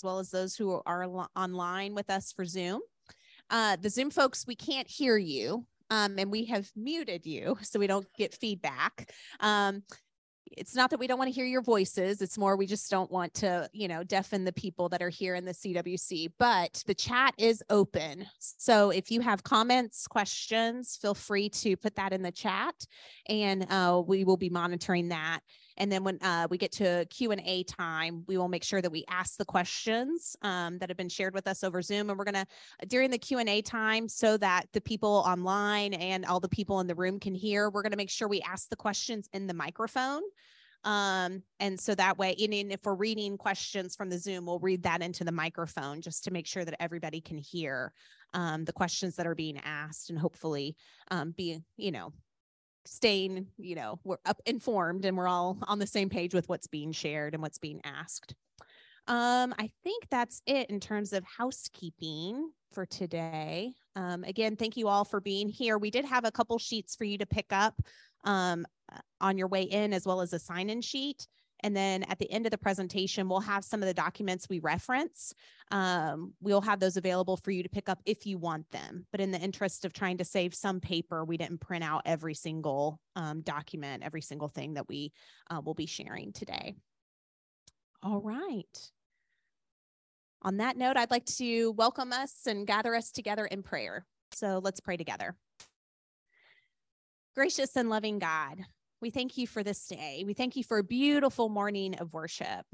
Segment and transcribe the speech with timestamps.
[0.00, 2.80] as well as those who are online with us for Zoom.
[3.50, 5.66] Uh, the Zoom folks, we can't hear you.
[5.90, 9.12] Um, and we have muted you so we don't get feedback.
[9.40, 9.82] Um,
[10.52, 13.10] it's not that we don't want to hear your voices it's more we just don't
[13.12, 16.94] want to you know deafen the people that are here in the cwc but the
[16.94, 22.20] chat is open so if you have comments questions feel free to put that in
[22.20, 22.74] the chat
[23.28, 25.38] and uh, we will be monitoring that
[25.80, 29.04] and then when uh, we get to q&a time we will make sure that we
[29.08, 32.10] ask the questions um, that have been shared with us over zoom.
[32.10, 36.38] And we're going to during the q&a time so that the people online and all
[36.38, 39.28] the people in the room can hear we're to make sure we ask the questions
[39.32, 40.22] in the microphone.
[40.84, 44.82] Um, and so that way, and if we're reading questions from the Zoom, we'll read
[44.84, 47.92] that into the microphone just to make sure that everybody can hear
[48.32, 50.76] um, the questions that are being asked and hopefully
[51.10, 52.12] um, be, you know,
[52.84, 56.66] staying, you know, we're up informed and we're all on the same page with what's
[56.66, 58.34] being shared and what's being asked.
[59.06, 63.72] Um, I think that's it in terms of housekeeping for today.
[63.96, 65.78] Um, again, thank you all for being here.
[65.78, 67.80] We did have a couple sheets for you to pick up
[68.24, 68.66] um,
[69.20, 71.26] on your way in, as well as a sign in sheet.
[71.62, 74.58] And then at the end of the presentation, we'll have some of the documents we
[74.60, 75.34] reference.
[75.70, 79.06] Um, we'll have those available for you to pick up if you want them.
[79.12, 82.34] But in the interest of trying to save some paper, we didn't print out every
[82.34, 85.12] single um, document, every single thing that we
[85.50, 86.74] uh, will be sharing today.
[88.02, 88.90] All right.
[90.42, 94.06] On that note, I'd like to welcome us and gather us together in prayer.
[94.32, 95.36] So let's pray together.
[97.34, 98.58] Gracious and loving God,
[99.00, 100.24] we thank you for this day.
[100.26, 102.66] We thank you for a beautiful morning of worship.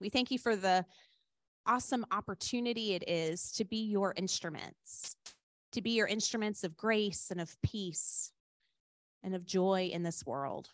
[0.00, 0.84] We thank you for the
[1.66, 5.16] awesome opportunity it is to be your instruments,
[5.72, 8.32] to be your instruments of grace and of peace
[9.22, 10.70] and of joy in this world.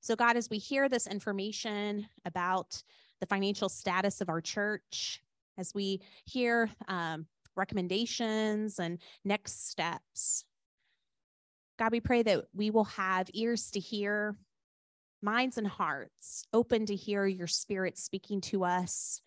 [0.00, 2.82] So, God, as we hear this information about
[3.20, 5.22] the financial status of our church,
[5.56, 10.44] as we hear um, recommendations and next steps,
[11.82, 14.36] God, we pray that we will have ears to hear,
[15.20, 19.20] minds and hearts open to hear your spirit speaking to us,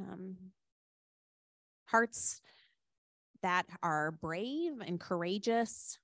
[0.00, 0.36] um,
[1.84, 2.40] hearts
[3.42, 5.98] that are brave and courageous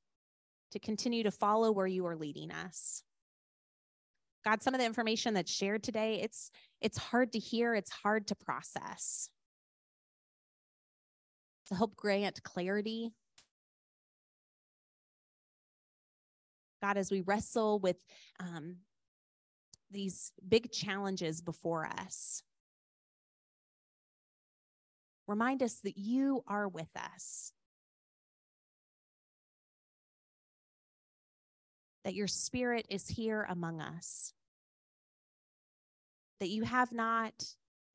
[0.73, 3.03] to continue to follow where you are leading us.
[4.45, 6.51] God, some of the information that's shared today, it's
[6.83, 9.31] it's hard to hear, it's hard to process.
[11.69, 13.15] To help grant clarity
[16.83, 17.97] God, as we wrestle with
[18.39, 18.77] um,
[19.91, 22.43] these big challenges before us,
[25.27, 27.53] remind us that you are with us,
[32.05, 34.33] that your spirit is here among us,
[36.41, 37.35] that you have not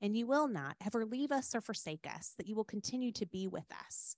[0.01, 3.25] and you will not ever leave us or forsake us, that you will continue to
[3.25, 4.15] be with us,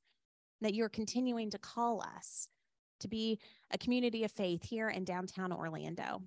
[0.59, 2.49] that you're continuing to call us
[2.99, 3.39] to be
[3.71, 6.21] a community of faith here in downtown Orlando.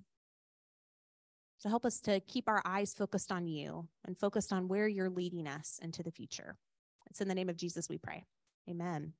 [1.57, 5.09] So help us to keep our eyes focused on you and focused on where you're
[5.09, 6.57] leading us into the future.
[7.09, 8.25] It's in the name of Jesus we pray.
[8.69, 9.13] Amen.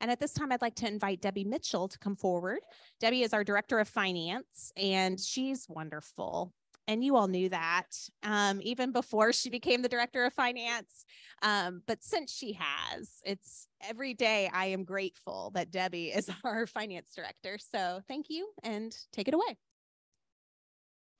[0.00, 2.58] And at this time, I'd like to invite Debbie Mitchell to come forward.
[2.98, 6.52] Debbie is our director of finance, and she's wonderful
[6.88, 7.88] and you all knew that
[8.22, 11.04] um, even before she became the director of finance.
[11.42, 16.66] Um, but since she has, it's every day I am grateful that Debbie is our
[16.66, 17.58] finance director.
[17.58, 19.56] So thank you and take it away.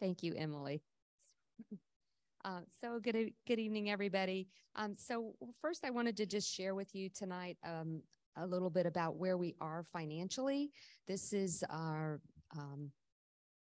[0.00, 0.82] Thank you, Emily.
[2.44, 4.48] Uh, so good, good evening, everybody.
[4.74, 8.02] Um, so first, I wanted to just share with you tonight um,
[8.36, 10.72] a little bit about where we are financially.
[11.06, 12.20] This is our
[12.56, 12.90] um,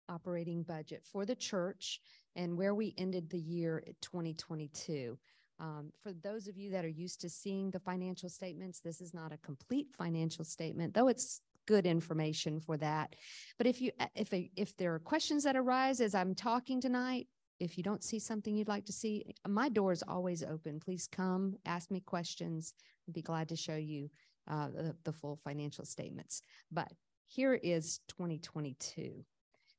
[0.09, 2.01] operating budget for the church
[2.35, 5.17] and where we ended the year at 2022.
[5.59, 9.13] Um, for those of you that are used to seeing the financial statements, this is
[9.13, 13.15] not a complete financial statement, though it's good information for that.
[13.57, 17.27] But if you if if there are questions that arise as I'm talking tonight,
[17.59, 20.79] if you don't see something you'd like to see, my door is always open.
[20.79, 22.73] Please come, ask me questions.
[23.07, 24.09] I'd be glad to show you
[24.47, 26.41] uh, the, the full financial statements.
[26.71, 26.91] But
[27.27, 29.25] here is 2022.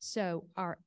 [0.00, 0.78] So our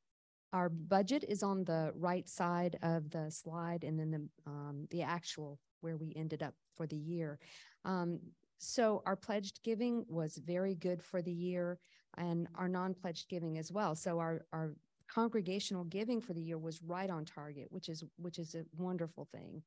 [0.52, 5.02] our budget is on the right side of the slide, and then the um, the
[5.02, 7.40] actual where we ended up for the year.
[7.86, 8.20] Um,
[8.60, 11.80] so our pledged giving was very good for the year,
[12.18, 13.96] and our non-pledged giving as well.
[13.96, 14.76] So our our
[15.08, 19.26] congregational giving for the year was right on target, which is which is a wonderful
[19.32, 19.64] thing.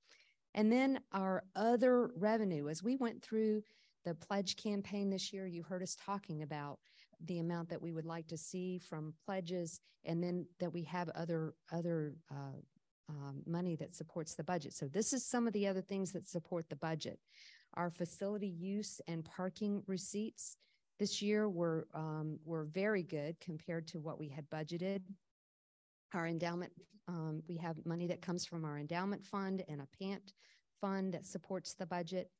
[0.54, 3.62] And then our other revenue, as we went through
[4.04, 6.78] the pledge campaign this year, you heard us talking about
[7.24, 11.08] the amount that we would like to see from pledges, and then that we have
[11.10, 12.58] other other uh,
[13.08, 14.74] um, money that supports the budget.
[14.74, 17.18] So this is some of the other things that support the budget.
[17.74, 20.56] Our facility use and parking receipts
[20.98, 25.02] this year were um, were very good compared to what we had budgeted.
[26.14, 26.72] Our endowment,
[27.08, 30.32] um, we have money that comes from our endowment fund and a PANT
[30.80, 32.30] fund that supports the budget.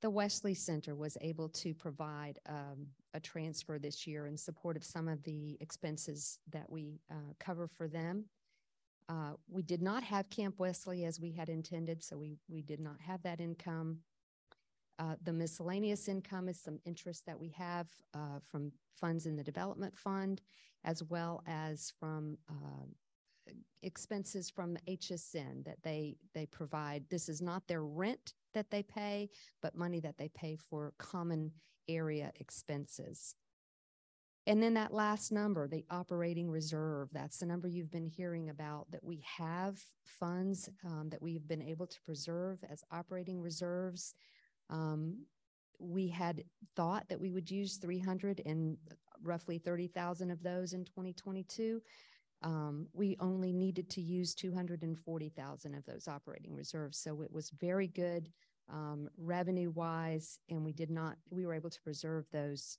[0.00, 4.84] The Wesley Center was able to provide um, a transfer this year in support of
[4.84, 8.24] some of the expenses that we uh, cover for them.
[9.08, 12.80] Uh, we did not have Camp Wesley as we had intended, so we, we did
[12.80, 13.98] not have that income.
[14.98, 19.42] Uh, the miscellaneous income is some interest that we have uh, from funds in the
[19.42, 20.40] development fund,
[20.84, 22.84] as well as from uh,
[23.82, 27.04] expenses from HSN that they they provide.
[27.10, 29.30] This is not their rent that they pay,
[29.60, 31.50] but money that they pay for common
[31.88, 33.34] area expenses.
[34.46, 38.90] And then that last number, the operating reserve, that's the number you've been hearing about
[38.90, 44.14] that we have funds um, that we've been able to preserve as operating reserves.
[44.68, 45.26] Um,
[45.78, 46.42] we had
[46.74, 48.76] thought that we would use 300 and
[49.22, 51.80] roughly 30,000 of those in 2022.
[52.42, 56.98] Um, we only needed to use 240,000 of those operating reserves.
[56.98, 58.28] So it was very good
[58.72, 62.78] um, revenue wise, and we did not, we were able to preserve those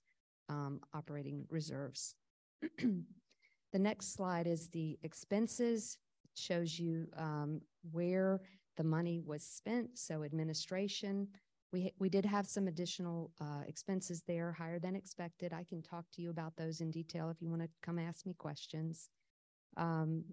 [0.49, 2.15] um, operating reserves.
[2.79, 5.97] the next slide is the expenses.
[6.25, 7.61] It shows you um,
[7.91, 8.41] where
[8.75, 9.97] the money was spent.
[9.97, 11.27] So administration,
[11.71, 15.53] we, we did have some additional uh, expenses there, higher than expected.
[15.53, 18.25] I can talk to you about those in detail if you want to come ask
[18.25, 19.09] me questions.
[19.77, 20.23] Um,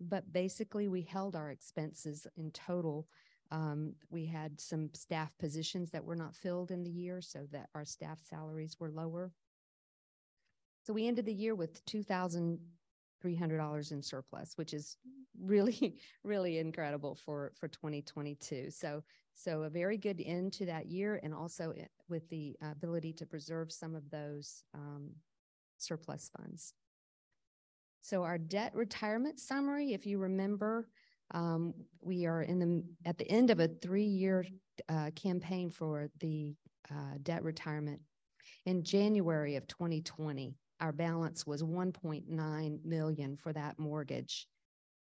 [0.00, 3.06] but basically, we held our expenses in total.
[3.50, 7.68] Um, we had some staff positions that were not filled in the year, so that
[7.74, 9.32] our staff salaries were lower.
[10.86, 12.58] So we ended the year with two thousand
[13.20, 14.96] three hundred dollars in surplus, which is
[15.40, 18.70] really, really incredible for for 2022.
[18.70, 19.02] So
[19.34, 21.72] so a very good end to that year, and also
[22.08, 25.10] with the ability to preserve some of those um,
[25.78, 26.74] surplus funds.
[28.02, 30.88] So our debt retirement summary, if you remember,
[31.32, 34.44] um, we are in the at the end of a three-year
[34.88, 36.54] uh, campaign for the
[36.90, 38.00] uh, debt retirement.
[38.66, 44.48] In January of 2020, our balance was 1.9 million for that mortgage.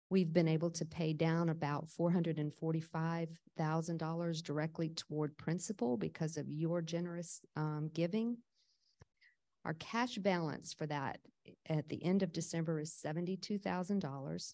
[0.09, 7.41] We've been able to pay down about $445,000 directly toward principal because of your generous
[7.55, 8.37] um, giving.
[9.65, 11.19] Our cash balance for that
[11.67, 14.53] at the end of December is $72,000.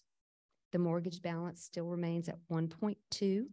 [0.74, 3.46] The mortgage balance still remains at 1.2.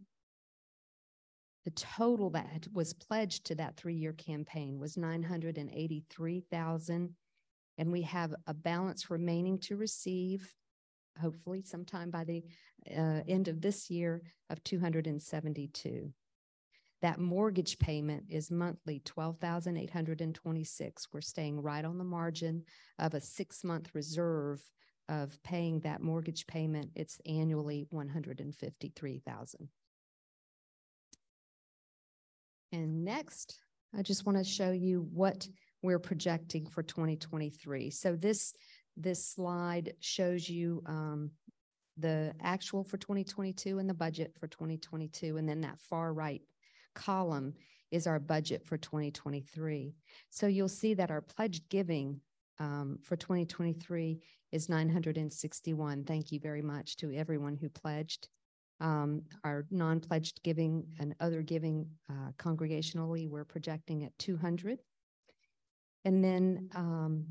[1.64, 7.14] The total that was pledged to that three-year campaign was 983,000
[7.78, 10.52] and we have a balance remaining to receive
[11.20, 12.42] hopefully sometime by the
[12.90, 16.12] uh, end of this year of 272
[17.02, 21.08] that mortgage payment is monthly 12,826.
[21.12, 22.64] We're staying right on the margin
[22.98, 24.60] of a 6-month reserve
[25.08, 26.90] of paying that mortgage payment.
[26.94, 29.68] It's annually 153,000.
[32.72, 33.58] And next,
[33.96, 35.46] I just want to show you what
[35.82, 37.90] we're projecting for 2023.
[37.90, 38.54] So this
[38.96, 41.30] this slide shows you um,
[41.96, 46.42] the actual for 2022 and the budget for 2022, and then that far right
[46.94, 47.54] column
[47.90, 49.94] is our budget for 2023.
[50.30, 52.20] So you'll see that our pledged giving
[52.58, 54.20] um, for 2023
[54.52, 56.04] is 961.
[56.04, 58.28] Thank you very much to everyone who pledged.
[58.80, 64.78] Um, our non-pledged giving and other giving uh, congregationally, we're projecting at 200.
[66.04, 67.26] And then um,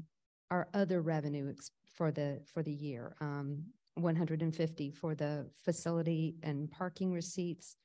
[0.49, 1.53] our other revenue
[1.95, 3.63] for the for the year, um,
[3.95, 7.75] 150 for the facility and parking receipts,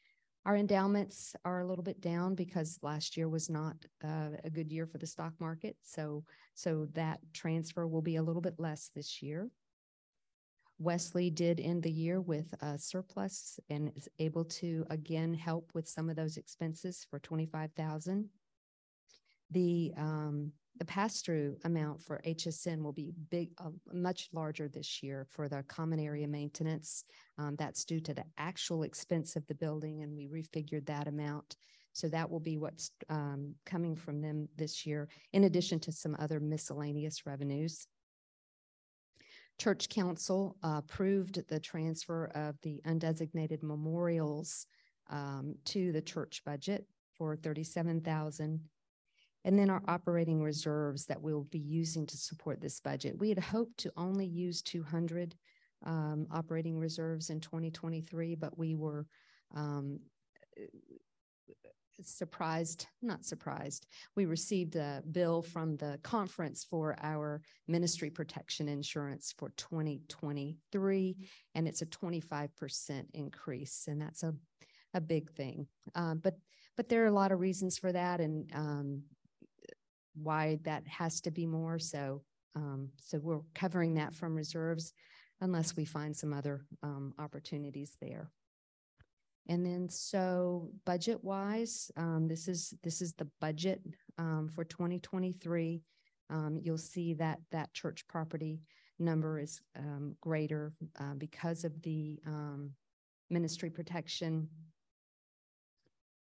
[0.47, 3.75] our endowments are a little bit down because last year was not
[4.05, 5.77] uh, a good year for the stock market.
[5.83, 6.23] So,
[6.55, 9.51] so that transfer will be a little bit less this year.
[10.79, 15.89] Wesley did end the year with a surplus and is able to again help with
[15.89, 18.29] some of those expenses for 25,000.
[19.51, 25.27] The um, the pass-through amount for HSN will be big, uh, much larger this year
[25.31, 27.05] for the common area maintenance.
[27.39, 31.57] Um, that's due to the actual expense of the building, and we refigured that amount.
[31.93, 36.15] So that will be what's um, coming from them this year, in addition to some
[36.19, 37.87] other miscellaneous revenues.
[39.59, 44.67] Church Council uh, approved the transfer of the undesignated memorials
[45.09, 46.85] um, to the church budget
[47.17, 48.61] for 37,000
[49.47, 53.17] and then our operating reserves that we'll be using to support this budget.
[53.17, 55.37] We had hoped to only use 200,
[55.85, 59.07] um, operating reserves in 2023, but we were
[59.55, 60.01] um,
[62.03, 63.87] surprised, not surprised.
[64.17, 71.17] We received a bill from the conference for our ministry protection insurance for 2023,
[71.55, 74.35] and it's a 25% increase, and that's a,
[74.93, 75.69] a big thing.
[75.95, 76.35] Um, but
[76.77, 79.03] but there are a lot of reasons for that, and um,
[80.23, 81.79] why that has to be more.
[81.79, 82.23] So
[82.57, 84.95] um, so we're covering that from reserves,
[85.41, 88.31] unless we find some other um, opportunities there.
[89.49, 93.81] And then so budget wise, um, this is this is the budget
[94.19, 95.83] um, for 2023.
[96.31, 98.61] Um, you'll see that that church property
[98.99, 102.19] number is um, greater uh, because of the
[103.31, 104.49] ministry protection.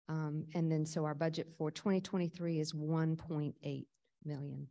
[0.08, 3.86] Um, and then so our budget for 2023 is 1.8
[4.25, 4.68] million.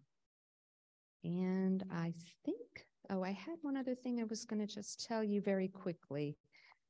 [1.23, 2.13] And I
[2.45, 5.67] think, oh, I had one other thing I was going to just tell you very
[5.67, 6.37] quickly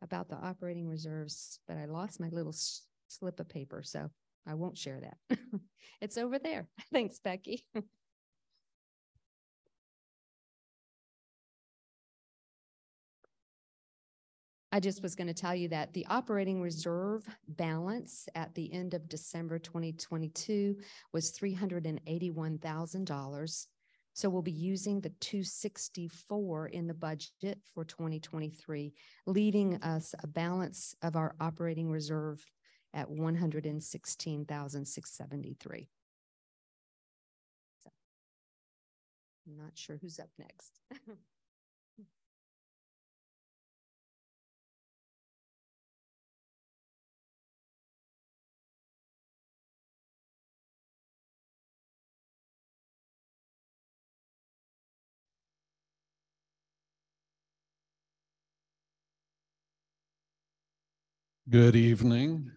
[0.01, 2.53] about the operating reserves, but I lost my little
[3.07, 4.09] slip of paper, so
[4.45, 5.39] I won't share that.
[6.01, 6.67] it's over there.
[6.93, 7.65] Thanks, Becky.
[14.75, 18.94] I just was going to tell you that the operating reserve balance at the end
[18.94, 20.75] of December 2022
[21.13, 23.67] was $381,000.
[24.12, 28.94] So we'll be using the 264 in the budget for 2023,
[29.25, 32.46] leaving us a balance of our operating reserve
[32.94, 35.89] at 116,673.
[37.82, 37.89] So,
[39.48, 40.82] I'm not sure who's up next.
[61.47, 62.49] Good evening.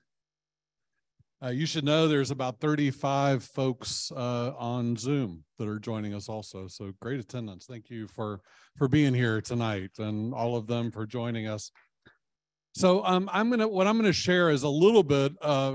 [1.45, 6.31] Uh, you should know there's about 35 folks uh, on Zoom that are joining us
[6.31, 6.69] also.
[6.69, 7.67] So great attendance.
[7.67, 8.41] Thank you for
[8.79, 11.71] for being here tonight and all of them for joining us.
[12.75, 15.75] So um, I'm gonna what I'm gonna share is a little bit uh,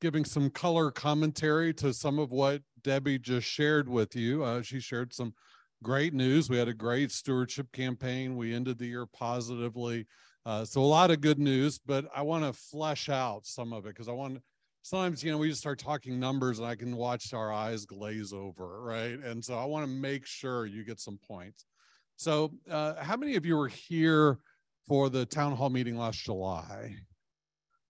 [0.00, 4.44] giving some color commentary to some of what Debbie just shared with you.
[4.44, 5.34] Uh, she shared some
[5.82, 6.48] great news.
[6.48, 8.36] We had a great stewardship campaign.
[8.36, 10.06] We ended the year positively.
[10.46, 13.84] Uh, so a lot of good news, but I want to flesh out some of
[13.84, 14.40] it because I want
[14.82, 18.32] sometimes you know we just start talking numbers and I can watch our eyes glaze
[18.32, 19.18] over, right?
[19.18, 21.66] And so I want to make sure you get some points.
[22.14, 24.38] So uh, how many of you were here
[24.86, 26.94] for the town hall meeting last July?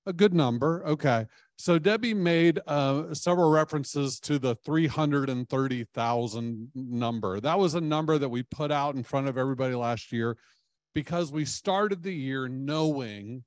[0.06, 0.82] A good number.
[0.86, 1.26] Okay.
[1.58, 7.40] So Debbie made uh, several references to the 330,000 number.
[7.40, 10.38] That was a number that we put out in front of everybody last year
[10.96, 13.44] because we started the year knowing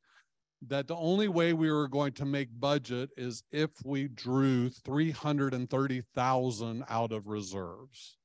[0.68, 6.84] that the only way we were going to make budget is if we drew 330,000
[6.88, 8.20] out of reserves.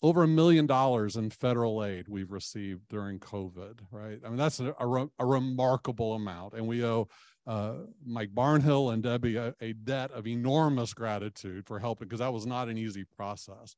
[0.01, 4.21] Over a million dollars in federal aid we've received during COVID, right?
[4.25, 6.55] I mean, that's a, a, a remarkable amount.
[6.55, 7.09] And we owe
[7.49, 12.33] uh, Mike Barnhill and Debbie a, a debt of enormous gratitude for helping because that
[12.33, 13.75] was not an easy process.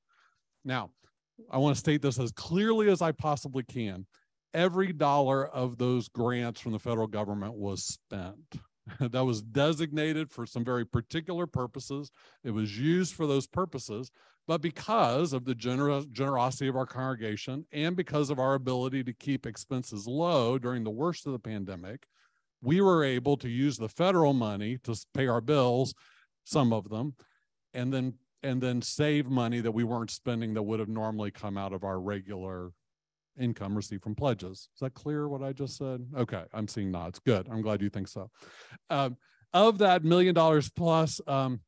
[0.62, 0.90] Now,
[1.50, 4.04] I want to state this as clearly as I possibly can.
[4.52, 8.60] Every dollar of those grants from the federal government was spent.
[9.00, 12.10] that was designated for some very particular purposes.
[12.44, 14.10] It was used for those purposes.
[14.46, 19.12] But because of the gener- generosity of our congregation and because of our ability to
[19.12, 22.06] keep expenses low during the worst of the pandemic,
[22.62, 25.94] we were able to use the federal money to pay our bills,
[26.44, 27.14] some of them,
[27.74, 31.58] and then and then save money that we weren't spending that would have normally come
[31.58, 32.72] out of our regular
[33.40, 34.68] income received from pledges.
[34.74, 36.06] Is that clear what I just said?
[36.16, 37.18] Okay, I'm seeing nods.
[37.18, 37.48] Good.
[37.50, 38.30] I'm glad you think so.
[38.88, 39.16] Um,
[39.52, 41.60] Of that million dollars plus, um,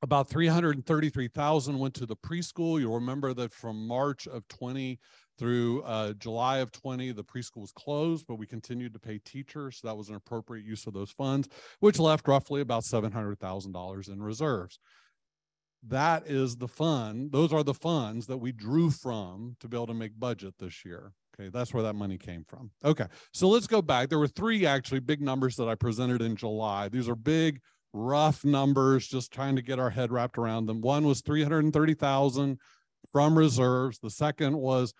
[0.00, 2.80] about 333,000 went to the preschool.
[2.80, 4.98] You'll remember that from March of 20
[5.38, 9.78] through uh, July of 20, the preschool was closed, but we continued to pay teachers.
[9.78, 11.48] So that was an appropriate use of those funds,
[11.80, 14.78] which left roughly about $700,000 in reserves.
[15.88, 17.32] That is the fund.
[17.32, 20.84] Those are the funds that we drew from to be able to make budget this
[20.84, 21.12] year.
[21.34, 22.70] Okay, that's where that money came from.
[22.84, 24.08] Okay, so let's go back.
[24.08, 26.88] There were three actually big numbers that I presented in July.
[26.88, 27.60] These are big,
[27.92, 30.80] rough numbers, just trying to get our head wrapped around them.
[30.82, 32.58] One was 330,000
[33.10, 33.98] from reserves.
[33.98, 34.94] The second was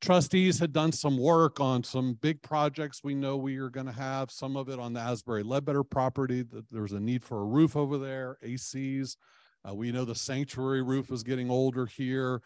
[0.00, 3.92] trustees had done some work on some big projects we know we are going to
[3.92, 6.44] have, some of it on the Asbury Ledbetter property.
[6.70, 9.16] There was a need for a roof over there, ACs.
[9.68, 12.42] Uh, we know the sanctuary roof is getting older here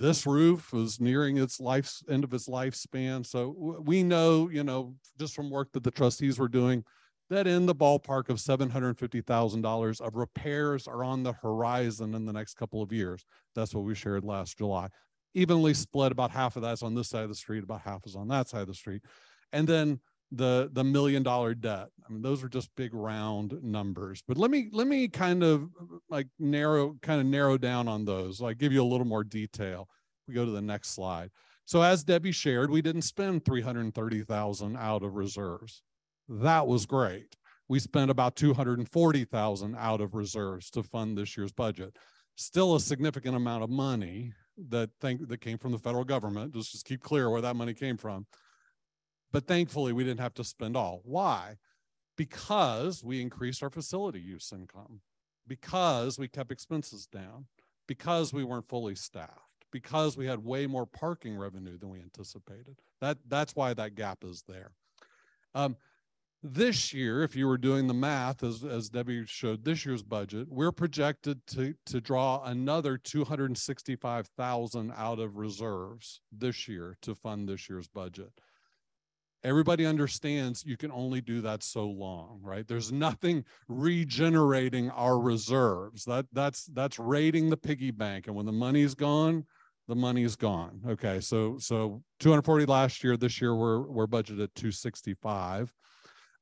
[0.00, 3.24] this roof is nearing its life's end of its lifespan.
[3.24, 6.84] So we know, you know, just from work that the trustees were doing,
[7.28, 12.54] that in the ballpark of $750,000 of repairs are on the horizon in the next
[12.54, 13.26] couple of years.
[13.54, 14.88] That's what we shared last July.
[15.34, 18.16] Evenly split, about half of that's on this side of the street, about half is
[18.16, 19.02] on that side of the street.
[19.52, 20.00] And then
[20.32, 21.88] the the million dollar debt.
[22.08, 24.22] I mean, those are just big round numbers.
[24.26, 25.68] But let me let me kind of
[26.08, 28.40] like narrow kind of narrow down on those.
[28.40, 29.88] Like give you a little more detail.
[30.28, 31.30] We go to the next slide.
[31.64, 35.82] So as Debbie shared, we didn't spend 330,000 out of reserves.
[36.28, 37.36] That was great.
[37.68, 41.96] We spent about 240,000 out of reserves to fund this year's budget.
[42.36, 44.32] Still a significant amount of money
[44.68, 46.54] that think that came from the federal government.
[46.54, 48.26] Just just keep clear where that money came from.
[49.32, 51.00] But thankfully, we didn't have to spend all.
[51.04, 51.56] Why?
[52.16, 55.00] Because we increased our facility use income,
[55.46, 57.46] because we kept expenses down,
[57.86, 62.76] because we weren't fully staffed, because we had way more parking revenue than we anticipated.
[63.00, 64.72] That, that's why that gap is there.
[65.54, 65.76] Um,
[66.42, 70.48] this year, if you were doing the math, as, as Debbie showed this year's budget,
[70.48, 77.68] we're projected to, to draw another 265,000 out of reserves this year to fund this
[77.68, 78.32] year's budget
[79.44, 82.66] everybody understands you can only do that so long right?
[82.66, 86.04] There's nothing regenerating our reserves.
[86.04, 89.44] That that's that's raiding the piggy bank and when the money's gone
[89.88, 90.80] the money's gone.
[90.88, 95.74] Okay so so 240 last year this year we're we're budgeted at 265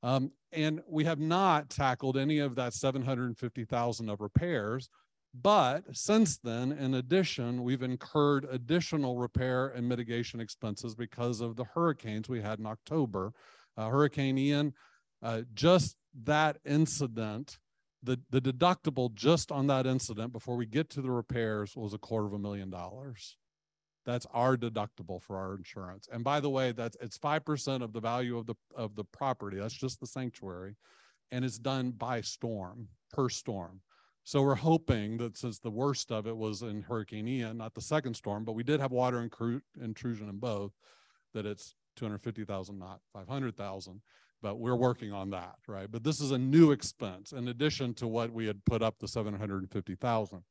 [0.02, 4.88] um, and we have not tackled any of that 750,000 of repairs
[5.34, 11.64] but since then, in addition, we've incurred additional repair and mitigation expenses because of the
[11.64, 13.32] hurricanes we had in October.
[13.76, 14.74] Uh, Hurricane Ian,
[15.22, 17.58] uh, just that incident,
[18.02, 21.98] the, the deductible just on that incident before we get to the repairs was a
[21.98, 23.36] quarter of a million dollars.
[24.06, 26.08] That's our deductible for our insurance.
[26.10, 29.58] And by the way, that's it's 5% of the value of the of the property.
[29.58, 30.76] That's just the sanctuary.
[31.30, 33.82] And it's done by storm, per storm.
[34.28, 37.80] So we're hoping that since the worst of it was in Hurricane Ian, not the
[37.80, 40.72] second storm, but we did have water intrusion in both,
[41.32, 44.02] that it's 250,000, not 500,000.
[44.42, 45.90] But we're working on that, right?
[45.90, 49.08] But this is a new expense in addition to what we had put up the
[49.08, 50.42] 750,000.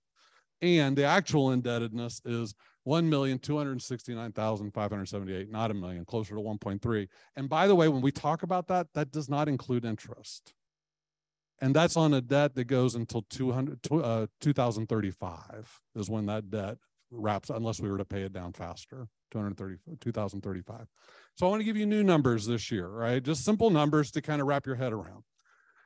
[0.64, 2.56] And the actual indebtedness is
[2.88, 7.08] 1,269,578, not a million, closer to 1.3.
[7.36, 10.56] And by the way, when we talk about that, that does not include interest
[11.62, 16.78] and that's on a debt that goes until 200, uh, 2035 is when that debt
[17.10, 20.88] wraps unless we were to pay it down faster 230 2035
[21.36, 23.24] so i want to give you new numbers this year right?
[23.24, 25.24] Just simple numbers to kind of wrap your head around.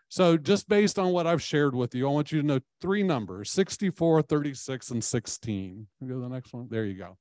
[0.09, 3.03] So just based on what i've shared with you i want you to know three
[3.03, 6.67] numbers 64 36 and 16 go to the next one?
[6.69, 7.17] There you go.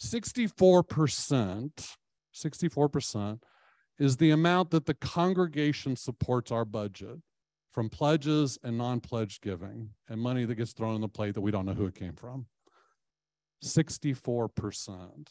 [0.00, 1.70] 64%
[2.34, 3.40] 64%
[3.98, 7.18] is the amount that the congregation supports our budget
[7.74, 11.50] from pledges and non-pledged giving and money that gets thrown on the plate that we
[11.50, 12.46] don't know who it came from.
[13.62, 15.26] 64%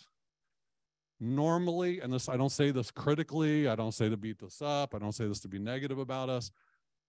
[1.19, 4.93] normally and this i don't say this critically i don't say to beat this up
[4.93, 6.51] i don't say this to be negative about us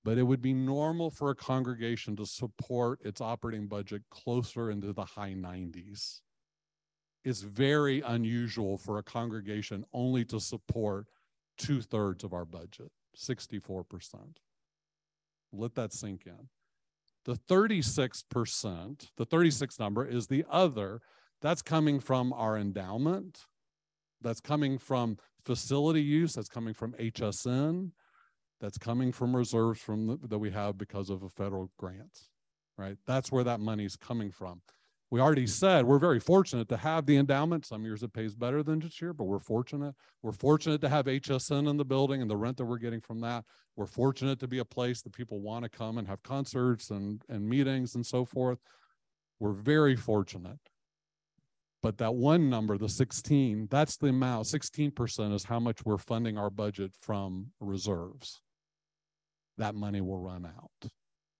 [0.04, 4.92] but it would be normal for a congregation to support its operating budget closer into
[4.92, 6.20] the high 90s
[7.24, 11.06] it's very unusual for a congregation only to support
[11.58, 13.84] two-thirds of our budget 64%
[15.54, 16.48] let that sink in.
[17.24, 21.00] The 36%, the 36 number is the other.
[21.40, 23.46] That's coming from our endowment.
[24.20, 26.34] That's coming from facility use.
[26.34, 27.92] That's coming from HSN.
[28.60, 32.30] That's coming from reserves from the, that we have because of a federal grants,
[32.78, 32.96] right?
[33.06, 34.62] That's where that money's coming from.
[35.14, 37.64] We already said we're very fortunate to have the endowment.
[37.64, 39.94] Some years it pays better than this year, but we're fortunate.
[40.22, 43.20] We're fortunate to have HSN in the building and the rent that we're getting from
[43.20, 43.44] that.
[43.76, 47.22] We're fortunate to be a place that people want to come and have concerts and,
[47.28, 48.58] and meetings and so forth.
[49.38, 50.58] We're very fortunate.
[51.80, 54.46] But that one number, the 16, that's the amount.
[54.46, 58.40] 16% is how much we're funding our budget from reserves.
[59.58, 60.90] That money will run out.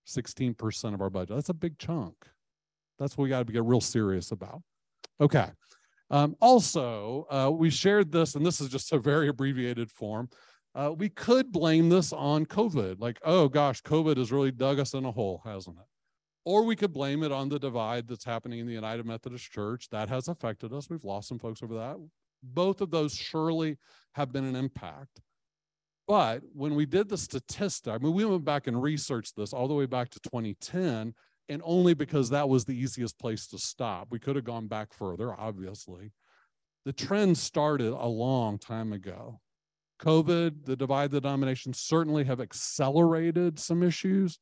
[0.06, 1.34] 16% of our budget.
[1.34, 2.14] That's a big chunk.
[2.98, 4.62] That's what we got to get real serious about.
[5.20, 5.48] Okay.
[6.11, 10.28] Um, also, uh, we shared this, and this is just a very abbreviated form.
[10.74, 14.94] Uh, we could blame this on COVID, like, oh gosh, COVID has really dug us
[14.94, 15.85] in a hole, hasn't it?
[16.44, 19.88] Or we could blame it on the divide that's happening in the United Methodist Church.
[19.90, 20.90] That has affected us.
[20.90, 21.96] We've lost some folks over that.
[22.42, 23.78] Both of those surely
[24.14, 25.20] have been an impact.
[26.07, 29.68] But when we did the statistic, I mean, we went back and researched this all
[29.68, 31.14] the way back to 2010,
[31.48, 34.09] and only because that was the easiest place to stop.
[34.11, 36.12] We could have gone back further, obviously.
[36.85, 39.40] The trend started a long time ago.
[40.00, 44.38] COVID, the divide the denomination certainly have accelerated some issues,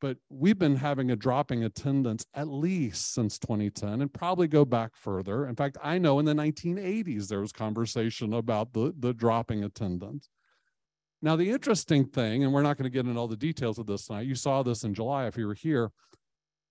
[0.00, 4.90] but we've been having a dropping attendance at least since 2010 and probably go back
[4.94, 5.46] further.
[5.46, 10.28] In fact, I know in the 1980s there was conversation about the, the dropping attendance.
[11.24, 13.86] Now, the interesting thing, and we're not going to get into all the details of
[13.86, 15.92] this tonight, you saw this in July if you were here.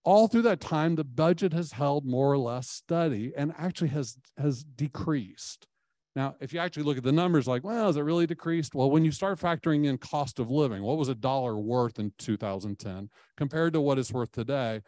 [0.03, 4.17] All through that time, the budget has held more or less steady and actually has,
[4.37, 5.67] has decreased.
[6.15, 8.75] Now, if you actually look at the numbers, like, well, has it really decreased?
[8.75, 12.11] Well, when you start factoring in cost of living, what was a dollar worth in
[12.17, 14.81] 2010 compared to what it's worth today?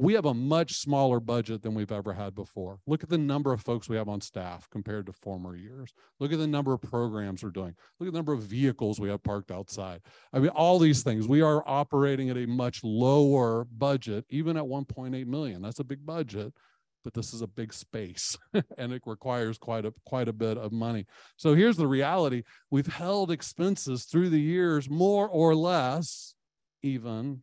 [0.00, 2.78] We have a much smaller budget than we've ever had before.
[2.86, 5.92] Look at the number of folks we have on staff compared to former years.
[6.18, 7.74] Look at the number of programs we're doing.
[7.98, 10.00] Look at the number of vehicles we have parked outside.
[10.32, 11.28] I mean, all these things.
[11.28, 15.60] We are operating at a much lower budget, even at 1.8 million.
[15.60, 16.54] That's a big budget
[17.02, 18.36] but this is a big space
[18.76, 21.06] and it requires quite a quite a bit of money.
[21.36, 22.42] So here's the reality.
[22.70, 26.34] We've held expenses through the years more or less
[26.82, 27.40] even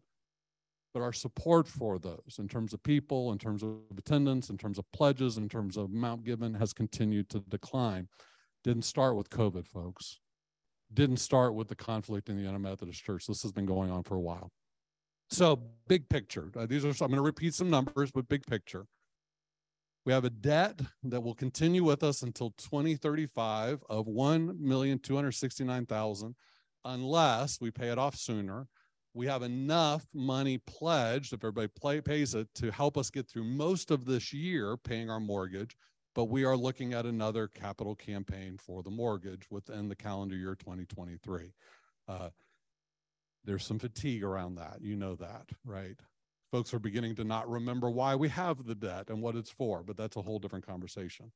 [0.97, 4.79] but our support for those in terms of people, in terms of attendance, in terms
[4.79, 8.07] of pledges, in terms of amount given has continued to decline.
[8.63, 10.17] Didn't start with COVID, folks.
[10.91, 13.27] Didn't start with the conflict in the United Methodist Church.
[13.27, 14.49] This has been going on for a while.
[15.29, 16.49] So, big picture.
[16.57, 18.87] Uh, these are I'm going to repeat some numbers, but big picture.
[20.03, 26.33] We have a debt that will continue with us until 2035 of 1,269,000
[26.85, 28.65] unless we pay it off sooner.
[29.17, 33.45] We have enough money pledged, if everybody play, pays it, to help us get through
[33.45, 35.75] most of this year paying our mortgage.
[36.13, 40.55] But we are looking at another capital campaign for the mortgage within the calendar year
[40.55, 41.51] 2023.
[42.07, 42.29] Uh,
[43.43, 44.77] there's some fatigue around that.
[44.81, 45.99] You know that, right?
[46.51, 49.83] folks are beginning to not remember why we have the debt and what it's for,
[49.83, 51.31] but that's a whole different conversation.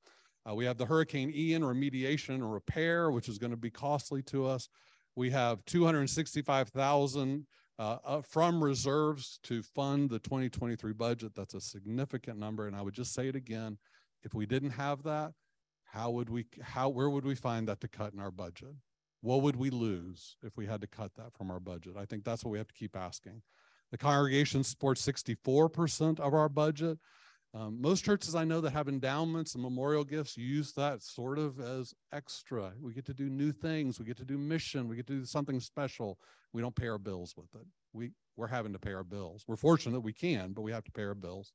[0.49, 4.21] Uh, we have the Hurricane Ian remediation and repair, which is going to be costly
[4.23, 4.69] to us.
[5.15, 7.45] We have 265,000
[7.81, 11.33] uh, uh, from reserves to fund the 2023 budget.
[11.35, 13.79] That's a significant number, and I would just say it again:
[14.23, 15.33] if we didn't have that,
[15.85, 16.45] how would we?
[16.61, 18.75] How where would we find that to cut in our budget?
[19.21, 21.95] What would we lose if we had to cut that from our budget?
[21.97, 23.41] I think that's what we have to keep asking.
[23.89, 26.99] The congregation supports 64% of our budget.
[27.53, 31.59] Um, most churches I know that have endowments and memorial gifts use that sort of
[31.59, 32.71] as extra.
[32.79, 33.99] We get to do new things.
[33.99, 34.87] We get to do mission.
[34.87, 36.17] We get to do something special.
[36.53, 37.67] We don't pay our bills with it.
[37.91, 39.43] We, we're having to pay our bills.
[39.47, 41.51] We're fortunate that we can, but we have to pay our bills.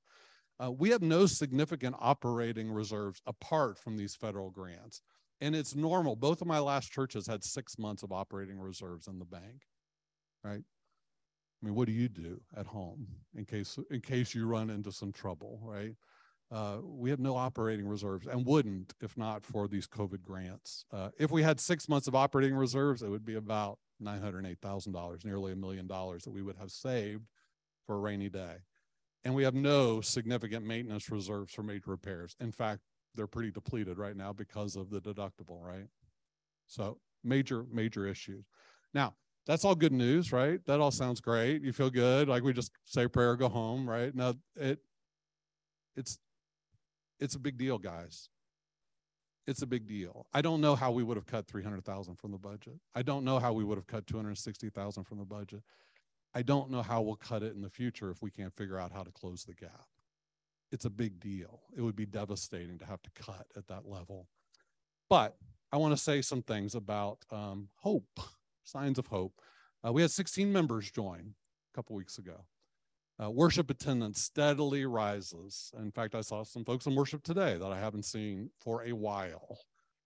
[0.62, 5.00] Uh, we have no significant operating reserves apart from these federal grants.
[5.40, 6.16] And it's normal.
[6.16, 9.62] Both of my last churches had six months of operating reserves in the bank,
[10.42, 10.62] right?
[11.66, 14.92] I mean, what do you do at home in case in case you run into
[14.92, 15.96] some trouble, right?
[16.52, 20.84] Uh, we have no operating reserves and wouldn't if not for these COVID grants.
[20.92, 25.50] Uh, if we had six months of operating reserves, it would be about $908,000, nearly
[25.50, 27.24] a million dollars that we would have saved
[27.84, 28.58] for a rainy day.
[29.24, 32.36] And we have no significant maintenance reserves for major repairs.
[32.38, 32.82] In fact,
[33.16, 35.88] they're pretty depleted right now because of the deductible, right?
[36.68, 38.44] So major, major issues.
[38.94, 39.14] Now,
[39.46, 40.64] that's all good news, right?
[40.66, 41.62] That all sounds great.
[41.62, 44.14] You feel good, like we just say prayer, go home, right?
[44.14, 44.80] Now it
[45.96, 46.18] it's
[47.20, 48.28] it's a big deal, guys.
[49.46, 50.26] It's a big deal.
[50.34, 52.80] I don't know how we would have cut 300,000 from the budget.
[52.96, 55.62] I don't know how we would have cut 260,000 from the budget.
[56.34, 58.92] I don't know how we'll cut it in the future if we can't figure out
[58.92, 59.86] how to close the gap.
[60.72, 61.60] It's a big deal.
[61.76, 64.26] It would be devastating to have to cut at that level.
[65.08, 65.36] But
[65.72, 68.18] I want to say some things about um, hope
[68.66, 69.40] signs of hope.
[69.86, 71.34] Uh, we had 16 members join
[71.72, 72.44] a couple weeks ago.
[73.22, 75.72] Uh, worship attendance steadily rises.
[75.78, 78.92] In fact, I saw some folks in worship today that I haven't seen for a
[78.92, 79.58] while.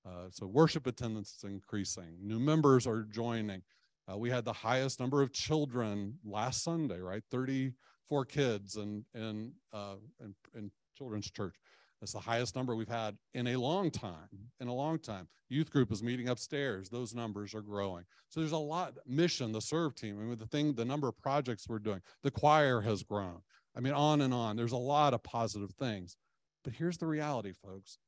[0.06, 2.16] Uh, so worship attendance is increasing.
[2.22, 3.62] New members are joining.
[4.10, 7.22] Uh, we had the highest number of children last Sunday, right?
[7.30, 11.56] 34 kids in in, uh, in, in children's church.
[12.00, 14.28] That's the highest number we've had in a long time.
[14.60, 16.88] In a long time, youth group is meeting upstairs.
[16.88, 18.04] Those numbers are growing.
[18.30, 19.52] So there's a lot mission.
[19.52, 20.18] The serve team.
[20.18, 22.00] I mean, the thing, the number of projects we're doing.
[22.22, 23.40] The choir has grown.
[23.76, 24.56] I mean, on and on.
[24.56, 26.16] There's a lot of positive things.
[26.64, 27.98] But here's the reality, folks.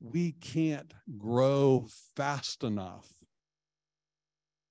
[0.00, 1.86] We can't grow
[2.16, 3.08] fast enough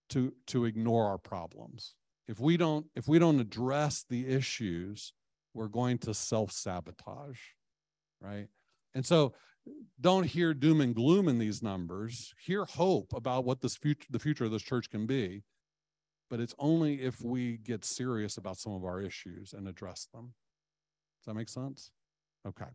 [0.10, 1.96] to to ignore our problems.
[2.28, 5.14] If we don't if we don't address the issues,
[5.54, 7.40] we're going to self-sabotage
[8.22, 8.48] right?
[8.94, 9.34] And so
[10.00, 12.34] don't hear doom and gloom in these numbers.
[12.44, 15.44] Hear hope about what this future, the future of this church can be.
[16.30, 20.34] But it's only if we get serious about some of our issues and address them.
[21.20, 21.92] Does that make sense?
[22.48, 22.70] Okay.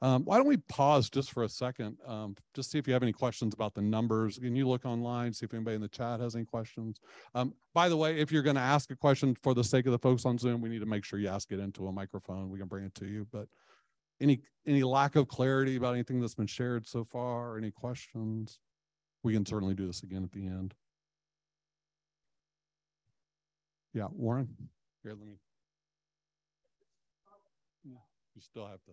[0.00, 3.02] Um, why don't we pause just for a second, um, just see if you have
[3.02, 4.38] any questions about the numbers.
[4.38, 7.00] Can you look online, see if anybody in the chat has any questions?
[7.34, 9.92] Um, by the way, if you're going to ask a question for the sake of
[9.92, 12.48] the folks on Zoom, we need to make sure you ask it into a microphone.
[12.48, 13.26] We can bring it to you.
[13.32, 13.48] But
[14.20, 17.56] any any lack of clarity about anything that's been shared so far?
[17.56, 18.58] Any questions?
[19.22, 20.74] We can certainly do this again at the end.
[23.94, 24.48] Yeah warren?
[25.02, 25.38] Here let me.
[27.84, 27.98] Yeah
[28.34, 28.92] you still have to.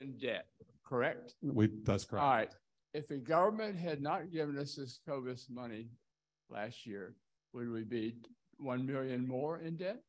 [0.00, 0.46] In debt,
[0.84, 1.34] correct?
[1.42, 2.24] we that's correct.
[2.24, 2.50] All right.
[2.92, 5.88] If the government had not given us this COVID money
[6.48, 7.14] last year,
[7.52, 8.16] would we be
[8.56, 10.02] one million more in debt?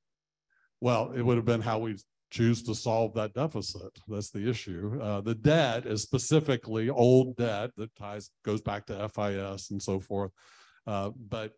[0.81, 1.95] well it would have been how we
[2.31, 7.69] choose to solve that deficit that's the issue uh, the debt is specifically old debt
[7.77, 10.31] that ties goes back to fis and so forth
[10.87, 11.53] uh, but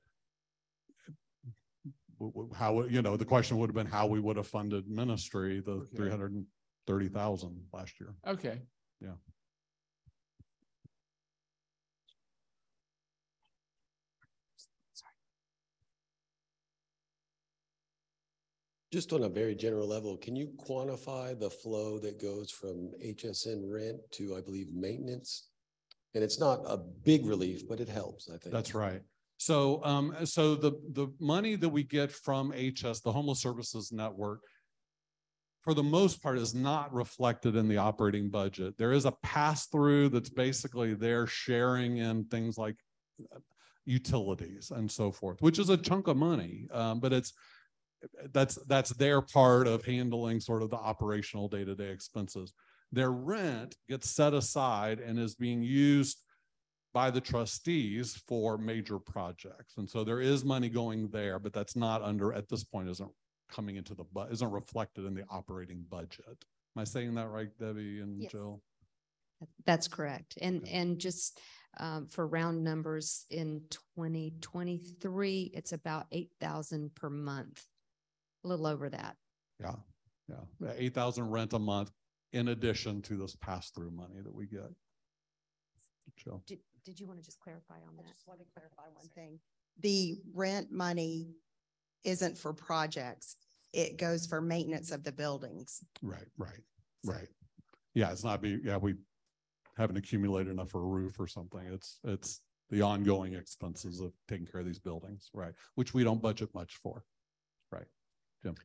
[2.56, 5.74] how you know the question would have been how we would have funded ministry the
[5.74, 5.96] Okay.
[5.96, 8.62] 330,000 last year Okay.
[9.02, 9.16] Yeah.
[18.94, 23.64] Just on a very general level, can you quantify the flow that goes from HSN
[23.68, 25.50] rent to, I believe, maintenance?
[26.14, 28.54] And it's not a big relief, but it helps, I think.
[28.54, 29.02] That's right.
[29.38, 34.42] So, um, so the, the money that we get from HS, the Homeless Services Network,
[35.62, 38.78] for the most part is not reflected in the operating budget.
[38.78, 42.76] There is a pass through that's basically they're sharing in things like
[43.36, 43.40] uh,
[43.86, 46.68] utilities and so forth, which is a chunk of money.
[46.72, 47.34] Um, but it's,
[48.32, 52.54] that's, that's their part of handling sort of the operational day-to-day expenses.
[52.92, 56.22] Their rent gets set aside and is being used
[56.94, 59.78] by the trustees for major projects.
[59.78, 63.12] And so there is money going there, but that's not under, at this point, isn't
[63.52, 66.46] coming into the, bu- isn't reflected in the operating budget.
[66.76, 68.32] Am I saying that right, Debbie and Yes.
[68.32, 68.62] Jill?
[69.66, 70.38] That's correct.
[70.42, 70.72] And, Okay.
[70.72, 71.40] and just
[71.80, 73.64] um, for round numbers in
[73.96, 77.66] twenty twenty-three, it's about eight thousand per month.
[78.44, 79.16] A little over that.
[79.60, 79.76] Yeah,
[80.30, 81.92] yeah, eight thousand rent a month
[82.34, 84.70] in addition to this pass-through money that we get.
[86.18, 86.44] Jill?
[86.48, 88.14] Did, did you want to just clarify on I that?
[88.14, 89.40] just want to clarify one thing.
[89.80, 91.30] The rent money
[92.04, 93.38] isn't for projects.
[93.72, 95.84] It goes for maintenance of the buildings.
[96.02, 96.60] Right, right,
[97.06, 97.28] right.
[97.96, 98.96] Yeah, it's not be, yeah, we
[99.78, 101.62] haven't accumulated enough for a roof or something.
[101.72, 105.54] It's, it's the ongoing expenses of taking care of these buildings, right?
[105.76, 107.06] Which we don't budget much for.
[108.44, 108.56] Right.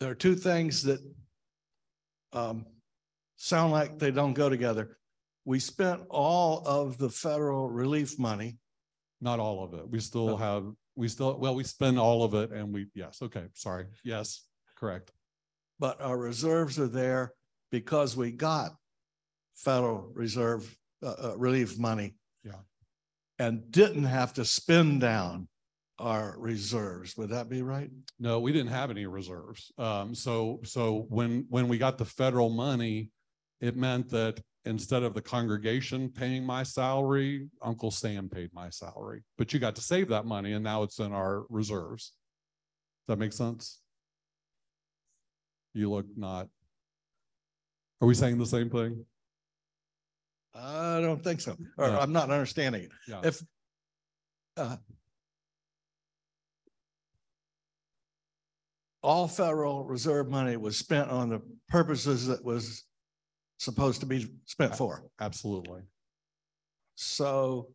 [0.00, 1.00] there are two things that
[2.32, 2.66] um,
[3.36, 4.98] sound like they don't go together.
[5.44, 8.58] We spent all of the federal relief money.
[9.20, 9.88] Not all of it.
[9.88, 10.36] We still Oh.
[10.36, 10.64] have,
[10.96, 13.86] we still, well, we spend all of it and we, yes, okay, sorry.
[14.04, 14.42] Yes,
[14.76, 15.12] correct.
[15.78, 17.32] but our reserves are there
[17.70, 18.72] because we got
[19.54, 22.14] Federal Reserve uh, uh, relief money.
[22.44, 22.60] Yeah.
[23.38, 25.48] And didn't have to spend down
[25.98, 27.16] our reserves.
[27.16, 27.90] Would that be right?
[28.18, 29.72] No, we didn't have any reserves.
[29.78, 33.10] Um, so, so when, when we got the federal money,
[33.60, 39.22] it meant that instead of the congregation paying my salary, Uncle Sam paid my salary.
[39.38, 42.12] But you got to save that money and now it's in our reserves.
[43.06, 43.80] Does that make sense?
[45.72, 46.48] You look not.
[48.00, 49.04] Are we saying the same thing?
[50.54, 52.00] I don't think so, or No.
[52.00, 52.90] I'm not understanding it.
[53.06, 53.20] Yeah.
[53.24, 53.42] If
[54.56, 54.76] uh,
[59.06, 62.82] all Federal Reserve money was spent on the purposes that was
[63.58, 65.04] supposed to be spent for.
[65.20, 65.82] Absolutely.
[66.96, 67.68] So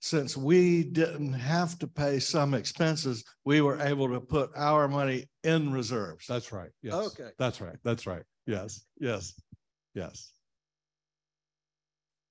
[0.00, 5.26] since we didn't have to pay some expenses, we were able to put our money
[5.44, 6.26] in reserves.
[6.26, 6.70] That's right.
[6.82, 6.94] Yes.
[6.94, 7.30] Okay.
[7.38, 7.76] That's right.
[7.84, 8.22] That's right.
[8.46, 8.86] Yes.
[8.98, 9.34] Yes.
[9.94, 10.32] Yes.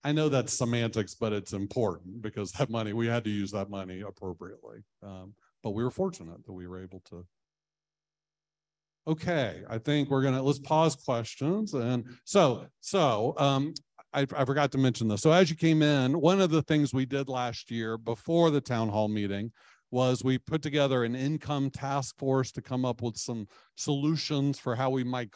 [0.03, 3.69] I know that's semantics, but it's important because that money, we had to use that
[3.69, 4.79] money appropriately.
[5.03, 7.25] Um, but we were fortunate that we were able to.
[9.09, 11.73] Okay, I think we're gonna, let's pause questions.
[11.73, 13.73] And so, so, um,
[14.13, 15.21] I, I forgot to mention this.
[15.21, 18.61] So as you came in, one of the things we did last year before the
[18.61, 19.51] town hall meeting
[19.89, 24.75] was we put together an income task force to come up with some solutions for
[24.75, 25.29] how we might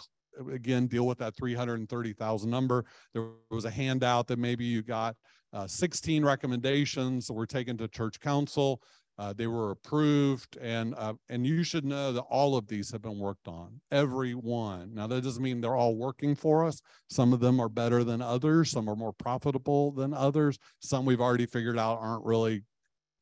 [0.52, 2.86] again deal with that 330,000 number.
[3.14, 5.16] There was a handout that maybe you got
[5.52, 8.82] uh, 16 recommendations that were taken to church council.
[9.18, 13.02] Uh, they were approved and uh, and you should know that all of these have
[13.02, 14.94] been worked on every one.
[14.94, 16.82] Now that doesn't mean they're all working for us.
[17.10, 21.22] Some of them are better than others some are more profitable than others some we've
[21.22, 22.64] already figured out aren't really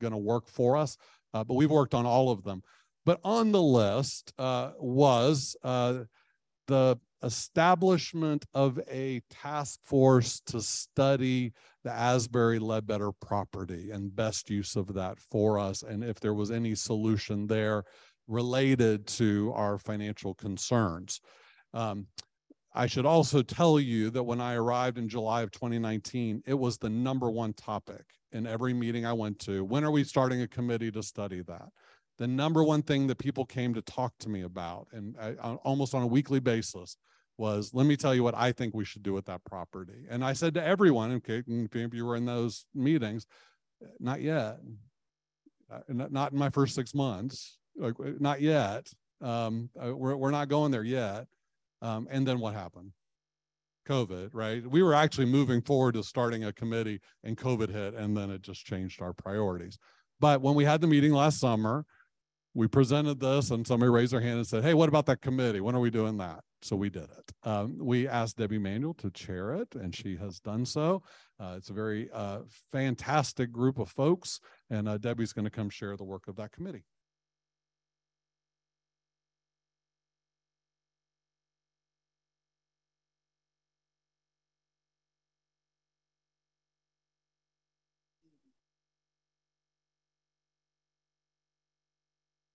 [0.00, 0.96] going to work for us
[1.34, 2.62] uh, but we've worked on all of them.
[3.04, 6.04] But on the list uh, was uh,
[6.68, 11.52] the establishment of a task force to study
[11.84, 15.82] the Asbury Ledbetter property and best use of that for us.
[15.82, 17.84] And if there was any solution there
[18.28, 21.20] related to our financial concerns.
[21.74, 22.06] Um,
[22.74, 26.78] I should also tell you that when I arrived in July of 2019, it was
[26.78, 29.64] the number one topic in every meeting I went to.
[29.64, 31.68] When are we starting a committee to study that?
[32.18, 35.32] The number one thing that people came to talk to me about, and I,
[35.64, 36.96] almost on a weekly basis,
[37.42, 40.06] was let me tell you what I think we should do with that property.
[40.08, 43.26] And I said to everyone, okay, if you were in those meetings,
[43.98, 44.58] not yet,
[45.68, 48.86] uh, not in my first six months, like uh, not yet.
[49.20, 51.26] Um, uh, we're, we're not going there yet.
[51.80, 52.92] Um, and then what happened?
[53.88, 54.64] COVID, right?
[54.64, 58.42] We were actually moving forward to starting a committee and COVID hit, and then it
[58.42, 59.78] just changed our priorities.
[60.20, 61.84] But when we had the meeting last summer,
[62.54, 65.60] we presented this and somebody raised their hand and said, Hey, what about that committee?
[65.60, 66.44] When are we doing that?
[66.60, 67.32] So we did it.
[67.42, 71.02] Um, we asked Debbie Manuel to chair it, and she has done so.
[71.40, 74.38] Uh, it's a very uh, fantastic group of folks,
[74.70, 76.84] and uh, Debbie's going to come share the work of that committee.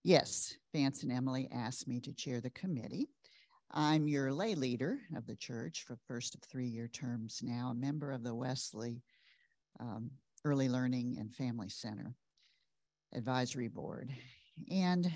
[0.08, 3.10] Yes, Vance and Emily asked me to chair the committee.
[3.72, 7.76] I'm your lay leader of the church for first of three year terms now, a
[7.76, 9.04] member of the Wesley
[9.82, 10.10] um,
[10.46, 12.16] Early Learning and Family Center
[13.14, 14.10] Advisory Board.
[14.72, 15.12] And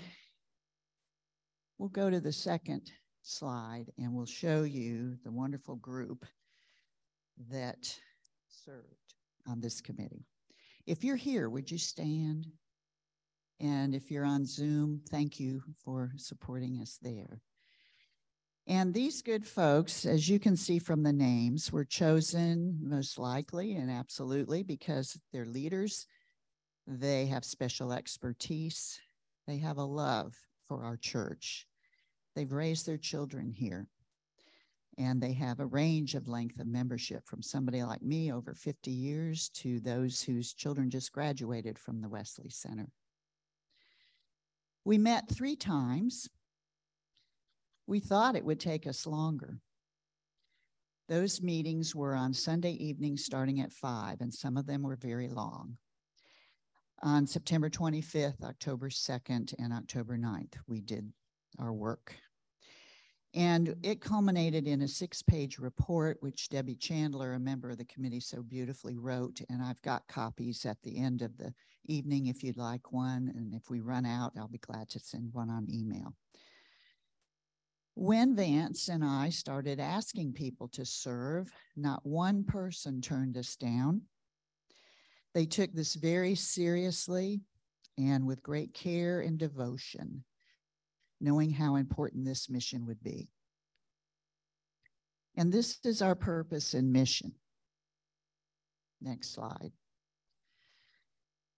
[1.78, 6.26] we'll go to the second slide and we'll show you the wonderful group
[7.48, 7.98] that
[8.50, 9.14] served
[9.46, 10.26] on this committee.
[10.86, 12.46] If you're here, would you stand?
[13.62, 17.40] And if you're on Zoom, thank you for supporting us there.
[18.66, 23.74] And these good folks, as you can see from the names, were chosen most likely
[23.74, 26.08] and absolutely because they're leaders.
[26.88, 29.00] They have special expertise.
[29.46, 31.66] They have a love for our church.
[32.34, 33.86] They've raised their children here.
[34.98, 38.90] And they have a range of length of membership from somebody like me over 50
[38.90, 42.88] years to those whose children just graduated from the Wesley Center.
[44.84, 46.28] We met three times.
[47.86, 49.58] We thought it would take us longer.
[51.08, 55.28] Those meetings were on Sunday evenings starting at five, and some of them were very
[55.28, 55.76] long.
[57.02, 61.12] On September 25th, October 2nd, and October 9th, we did
[61.58, 62.14] our work.
[63.34, 67.84] And it culminated in a six page report, which Debbie Chandler, a member of the
[67.86, 69.40] committee, so beautifully wrote.
[69.48, 71.54] And I've got copies at the end of the
[71.86, 73.32] evening if you'd like one.
[73.34, 76.14] And if we run out, I'll be glad to send one on email.
[77.94, 84.02] When Vance and I started asking people to serve, not one person turned us down.
[85.34, 87.40] They took this very seriously
[87.96, 90.24] and with great care and devotion
[91.22, 93.30] knowing how important this mission would be.
[95.36, 97.32] And this is our purpose and mission.
[99.00, 99.72] Next slide.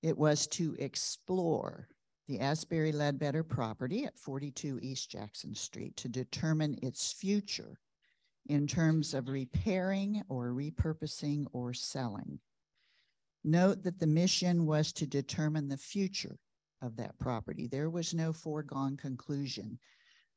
[0.02, 1.88] It was to explore
[2.28, 7.78] the Asbury Ledbetter property at 42 East Jackson Street to determine its future
[8.46, 12.38] in terms of repairing or repurposing or selling.
[13.42, 16.38] Note that the mission was to determine the future
[16.84, 17.66] of that property.
[17.66, 19.78] There was no foregone conclusion,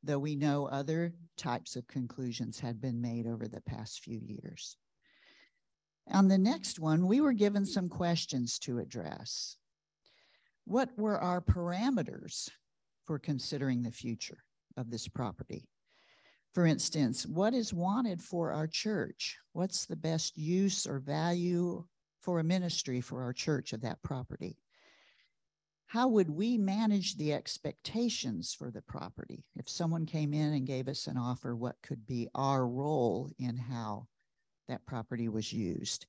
[0.02, 4.76] though we know other types of conclusions had been made over the past few years.
[6.10, 9.56] On the next one, we were given some questions to address.
[10.64, 12.48] What were our parameters
[13.06, 14.38] for considering the future
[14.76, 15.68] of this property?
[16.54, 19.36] For instance, what is wanted for our church?
[19.52, 21.84] What's the best use or value
[22.20, 24.56] for a ministry for our church of that property?
[25.88, 29.42] How would we manage the expectations for the property?
[29.56, 33.56] If someone came in and gave us an offer, what could be our role in
[33.56, 34.06] how
[34.68, 36.04] that property was used?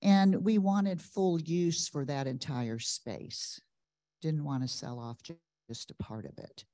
[0.00, 3.60] And we wanted full use for that entire space.
[4.22, 5.18] Didn't want to sell off
[5.68, 6.64] just a part of it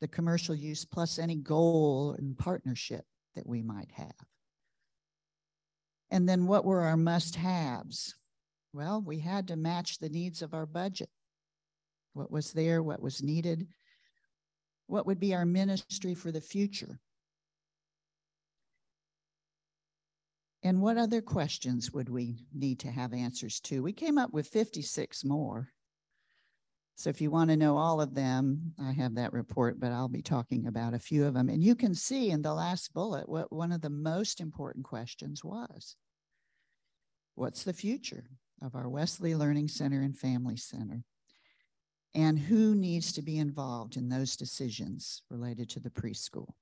[0.00, 4.12] the commercial use plus any goal and partnership that we might have.
[6.10, 8.14] And then what were our must haves?
[8.74, 11.08] Well, we had to match the needs of our budget.
[12.14, 13.68] What was there, what was needed,
[14.86, 16.98] what would be our ministry for the future?
[20.62, 23.82] And what other questions would we need to have answers to?
[23.82, 25.68] We came up with 56 more.
[26.96, 30.08] So if you want to know all of them, I have that report, but I'll
[30.08, 31.48] be talking about a few of them.
[31.48, 35.44] And you can see in the last bullet what one of the most important questions
[35.44, 35.96] was.
[37.34, 38.30] What's the future
[38.62, 41.02] of our Wesley Learning Center and Family Center?
[42.14, 46.54] And who needs to be involved in those decisions related to the preschool?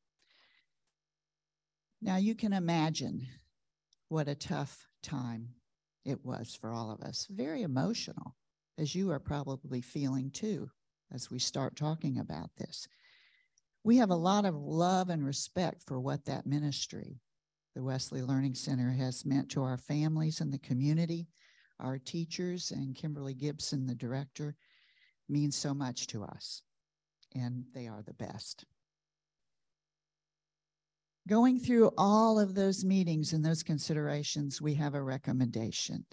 [2.00, 3.26] Now you can imagine
[4.08, 5.48] what a tough time
[6.04, 8.34] it was for all of us, very emotional
[8.78, 10.70] as you are probably feeling too
[11.12, 12.88] as we start talking about this.
[13.84, 17.20] We have a lot of love and respect for what that ministry,
[17.74, 21.28] the Wesley Learning Center, has meant to our families and the community.
[21.80, 24.56] Our teachers and Kimberly Gibson, the director,
[25.28, 26.62] means so much to us,
[27.34, 28.64] and they are the best.
[31.28, 36.04] Going through all of those meetings and those considerations, we have a recommendation.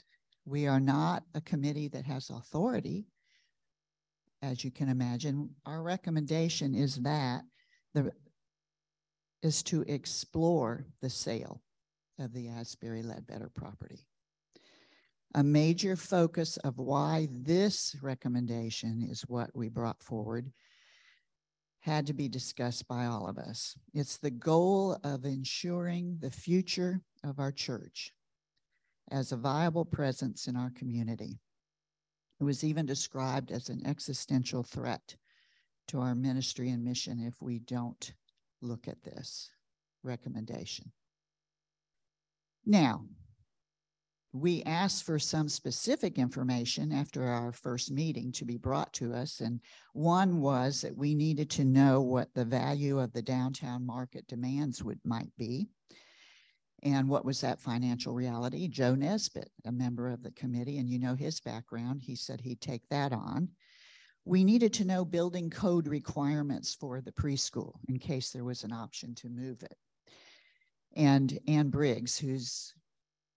[0.46, 3.08] We are not a committee that has authority,
[4.42, 5.50] as you can imagine.
[5.66, 7.42] Our recommendation is that
[7.94, 8.12] the
[9.42, 11.62] is to explore the sale
[12.20, 14.09] of the Asbury Ledbetter property.
[15.36, 20.52] A major focus of why this recommendation is what we brought forward
[21.82, 23.78] had to be discussed by all of us.
[23.94, 28.12] It's the goal of ensuring the future of our church
[29.12, 31.40] as a viable presence in our community.
[32.40, 35.16] It was even described as an existential threat
[35.90, 38.14] to our ministry and mission if we don't
[38.62, 39.50] look at this
[40.04, 40.92] recommendation.
[42.66, 43.06] Now,
[44.32, 49.40] we asked for some specific information after our first meeting to be brought to us.
[49.40, 49.60] And
[49.94, 54.84] one was that we needed to know what the value of the downtown market demands
[54.84, 55.68] would might be.
[56.84, 58.68] And what was that financial reality?
[58.68, 62.62] Joe Nesbitt, a member of the committee, and you know his background, he said he'd
[62.62, 63.50] take that on.
[64.26, 68.72] We needed to know building code requirements for the preschool in case there was an
[68.72, 69.76] option to move it.
[70.96, 72.74] And Ann Briggs, whose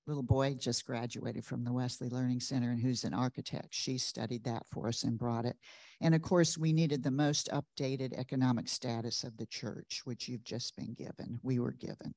[0.06, 4.44] little boy just graduated from the Wesley Learning Center and who's an architect, she studied
[4.44, 5.56] that for us and brought it.
[6.00, 10.44] And of course, we needed the most updated economic status of the church, which you've
[10.44, 11.38] just been given.
[11.42, 12.14] We were given.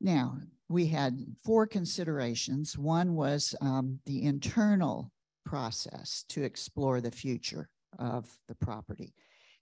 [0.00, 0.38] Now,
[0.68, 2.76] we had four considerations.
[2.78, 5.10] One was um, the internal
[5.44, 9.14] process to explore the future of the property.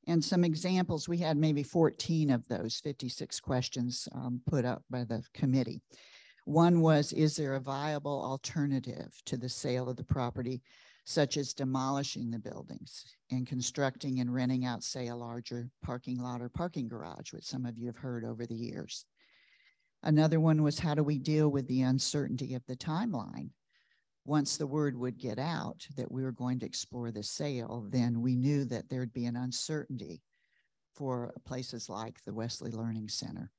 [0.06, 5.04] And some examples, we had maybe 14 of those 56 questions um, put up by
[5.04, 5.80] the committee.
[6.44, 10.62] One was Is there a viable alternative to the sale of the property,
[11.04, 16.40] such as demolishing the buildings and constructing and renting out, say, a larger parking lot
[16.40, 19.04] or parking garage, which some of you have heard over the years?
[20.04, 23.50] Another one was how do we deal with the uncertainty of the timeline?
[24.26, 28.20] Once the word would get out that we were going to explore the sale, then
[28.20, 30.20] we knew that there'd be an uncertainty
[30.94, 33.52] for places like the Wesley Learning Center.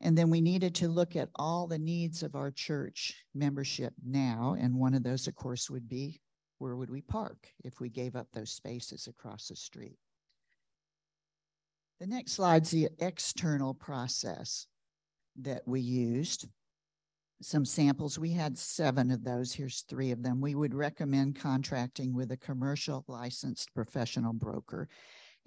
[0.00, 4.56] And then we needed to look at all the needs of our church membership now.
[4.58, 6.20] And one of those, of course, would be
[6.58, 9.98] where would we park if we gave up those spaces across the street?
[12.00, 14.66] The next slide's the external process
[15.36, 16.48] that we used.
[17.44, 19.52] Some samples, we had seven of those.
[19.52, 20.40] Here's three of them.
[20.40, 24.88] We would recommend contracting with a commercial licensed professional broker.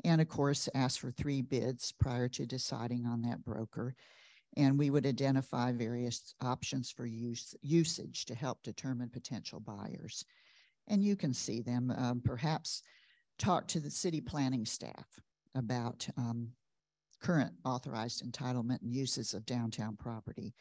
[0.06, 3.96] And of course, ask for three bids prior to deciding on that broker.
[4.56, 10.24] And we would identify various options for use, usage to help determine potential buyers.
[10.88, 11.92] And you can see them.
[11.98, 12.84] Um, perhaps
[13.40, 15.20] talk to the city planning staff
[15.56, 16.50] about um,
[17.24, 20.54] current authorized entitlement and uses of downtown property.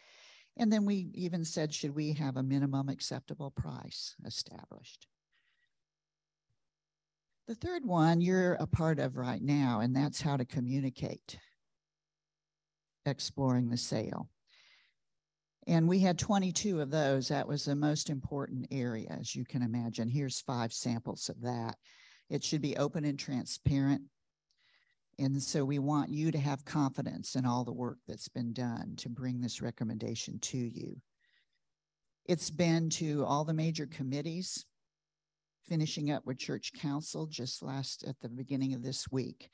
[0.56, 5.06] And then we even said, should we have a minimum acceptable price established?
[7.46, 11.38] The third one you're a part of right now, and that's how to communicate
[13.04, 14.28] exploring the sale.
[15.68, 17.28] And we had 22 of those.
[17.28, 20.08] That was the most important area, as you can imagine.
[20.08, 21.76] Here's five samples of that.
[22.30, 24.02] It should be open and transparent.
[25.18, 28.94] And so we want you to have confidence in all the work that's been done
[28.98, 31.00] to bring this recommendation to you.
[32.26, 34.66] It's been to all the major committees,
[35.64, 39.48] finishing up with church council just last at the beginning of this week.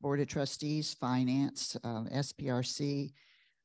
[0.00, 3.12] Board of Trustees, Finance, uh, SPRC,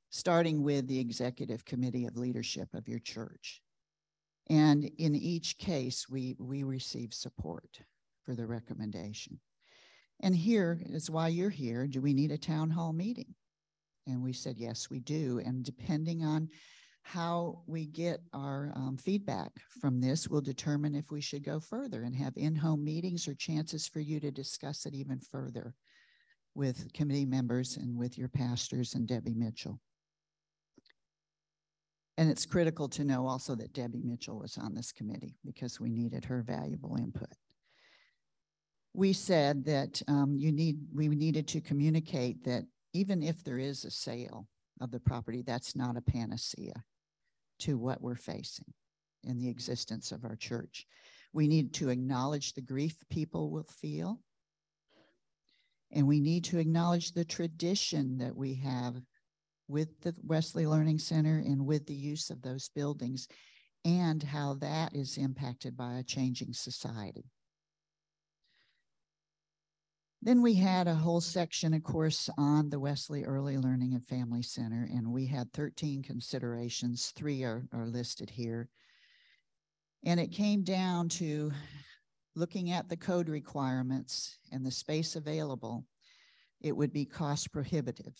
[0.10, 3.62] starting with the Executive Committee of Leadership of your church.
[4.50, 7.80] And in each case, we, we receive support
[8.24, 9.40] for the recommendation.
[10.24, 11.86] And here is why you're here.
[11.86, 13.36] Do we need a town hall meeting?
[14.08, 15.42] And we said, yes, we do.
[15.46, 16.50] And depending on
[17.02, 19.52] how we get our um, feedback
[19.82, 23.90] from this we'll determine if we should go further and have in-home meetings or chances
[23.90, 25.76] for you to discuss it even further
[26.56, 29.82] with committee members and with your pastors and Debbie Mitchell.
[32.18, 35.90] And it's critical to know also that Debbie Mitchell was on this committee because we
[35.90, 37.34] needed her valuable input.
[38.94, 43.86] We said that um, you need we needed to communicate that even if there is
[43.86, 44.48] a sale
[44.82, 46.84] of the property, that's not a panacea
[47.60, 48.72] to what we're facing
[49.24, 50.86] in the existence of our church.
[51.32, 54.20] We need to acknowledge the grief people will feel.
[55.92, 58.96] And we need to acknowledge the tradition that we have
[59.68, 63.28] with the Wesley Learning Center and with the use of those buildings
[63.86, 67.26] and how that is impacted by a changing society.
[70.24, 74.42] Then we had a whole section, of course, on the Wesley Early Learning and Family
[74.42, 77.12] Center, and we had 13 considerations.
[77.14, 78.70] Three are, are listed here.
[80.06, 81.52] And it came down to
[82.38, 85.86] looking at the code requirements and the space available,
[86.62, 88.16] it would be cost prohibitive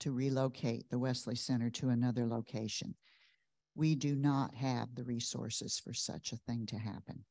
[0.00, 2.96] to relocate the Wesley Center to another location.
[3.76, 7.24] We do not have the resources for such a thing to happen.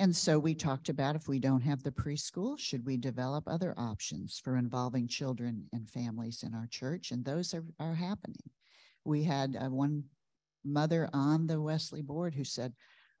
[0.00, 3.74] And so we talked about if we don't have the preschool, should we develop other
[3.76, 7.10] options for involving children and families in our church?
[7.10, 8.36] And those are, are happening.
[9.04, 10.04] We had uh, one
[10.64, 12.74] mother on the Wesley board who said,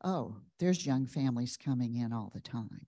[0.04, 2.86] Oh, there's young families coming in all the time.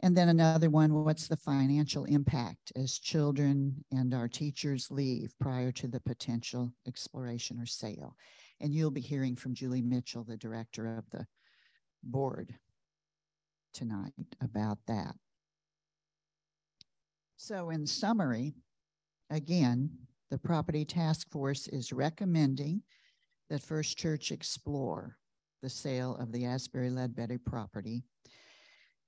[0.00, 5.70] And then another one, what's the financial impact as children and our teachers leave prior
[5.72, 8.16] to the potential exploration or sale?
[8.60, 11.26] And you'll be hearing from Julie Mitchell, the director of the
[12.02, 12.54] board
[13.74, 15.14] tonight about that.
[17.36, 18.54] So in summary,
[19.30, 19.90] again,
[20.30, 22.82] the property task force is recommending
[23.48, 25.16] that First Church explore
[25.62, 28.02] the sale of the Asbury Ledbetter property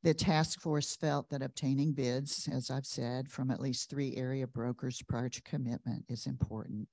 [0.03, 4.47] the task force felt that obtaining bids, as I've said, from at least three area
[4.47, 6.89] brokers prior to commitment is important.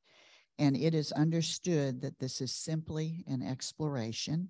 [0.59, 4.49] And it is understood that this is simply an exploration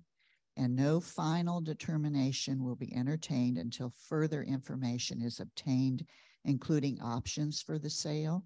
[0.58, 6.04] and no final determination will be entertained until further information is obtained,
[6.44, 8.44] including options for the sale,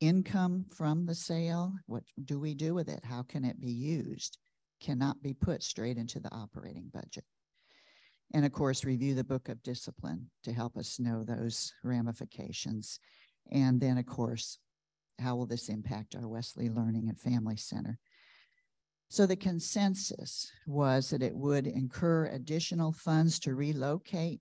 [0.00, 1.72] income from the sale.
[1.86, 3.02] What do we do with it?
[3.02, 4.36] How can it be used?
[4.80, 7.24] Cannot be put straight into the operating budget.
[8.34, 13.00] And of course, review the book of discipline to help us know those ramifications.
[13.50, 14.58] And then, of course,
[15.18, 17.98] how will this impact our Wesley Learning and Family Center?
[19.10, 24.40] So the consensus was that it would incur additional funds to relocate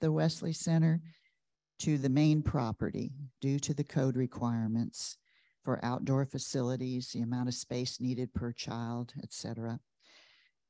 [0.00, 1.00] the Wesley Center
[1.80, 5.16] to the main property due to the code requirements
[5.64, 9.80] for outdoor facilities, the amount of space needed per child, et cetera.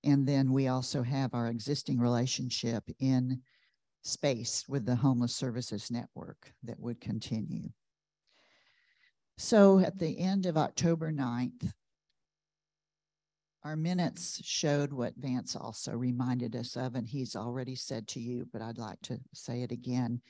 [0.05, 3.43] And then we also have our existing relationship in
[4.03, 7.71] space with the Homeless Services Network that would continue.
[9.37, 11.73] So at the end of October 9th,
[13.63, 18.47] our minutes showed what Vance also reminded us of, and he's already said to you,
[18.53, 20.21] but I'd like to say it again.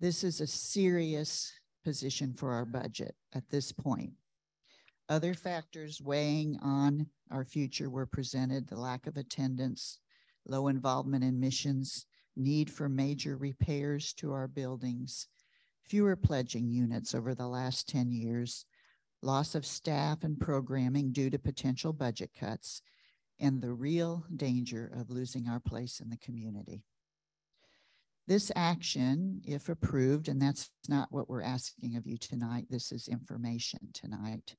[0.00, 1.52] This is a serious
[1.84, 4.12] position for our budget at this point.
[5.08, 10.00] Other factors weighing on our future were presented the lack of attendance,
[10.46, 12.06] low involvement in missions,
[12.36, 15.28] need for major repairs to our buildings,
[15.84, 18.66] fewer pledging units over the last 10 years,
[19.26, 22.80] loss of staff and programming due to potential budget cuts,
[23.38, 26.84] and the real danger of losing our place in the community.
[28.26, 33.08] This action, if approved, and that's not what we're asking of you tonight, this is
[33.08, 34.56] information tonight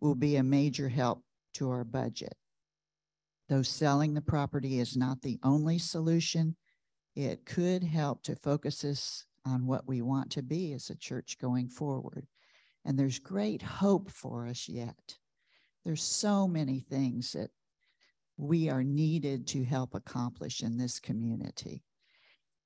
[0.00, 1.22] will be a major help
[1.54, 2.34] to our budget.
[3.48, 6.56] Though selling the property is not the only solution,
[7.14, 11.36] it could help to focus us on what we want to be as a church
[11.38, 12.26] going forward.
[12.84, 15.16] And there's great hope for us yet.
[15.84, 17.50] There's so many things that
[18.36, 21.82] we are needed to help accomplish in this community.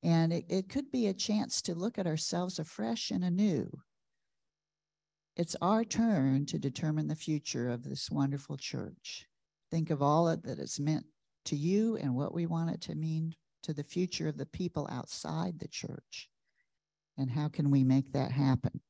[0.03, 3.71] And it, it could be a chance to look at ourselves afresh and anew.
[5.37, 9.27] It's our turn to determine the future of this wonderful church.
[9.71, 11.07] Think of all that it's meant
[11.47, 13.35] to you and what we want it to mean
[13.65, 16.29] to the future of the people outside the church.
[17.19, 18.81] And how can we make that happen?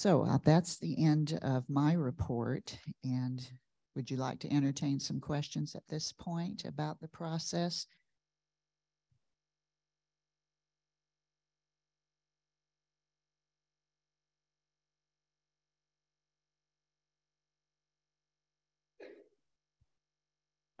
[0.00, 2.74] So uh, that's the end of my report.
[3.04, 3.46] And
[3.94, 7.86] would you like to entertain some questions at this point about the process?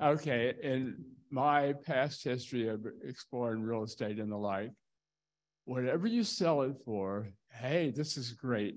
[0.02, 4.70] Okay, in my past history of exploring real estate and the like,
[5.66, 8.76] whatever you sell it for, hey, this is great.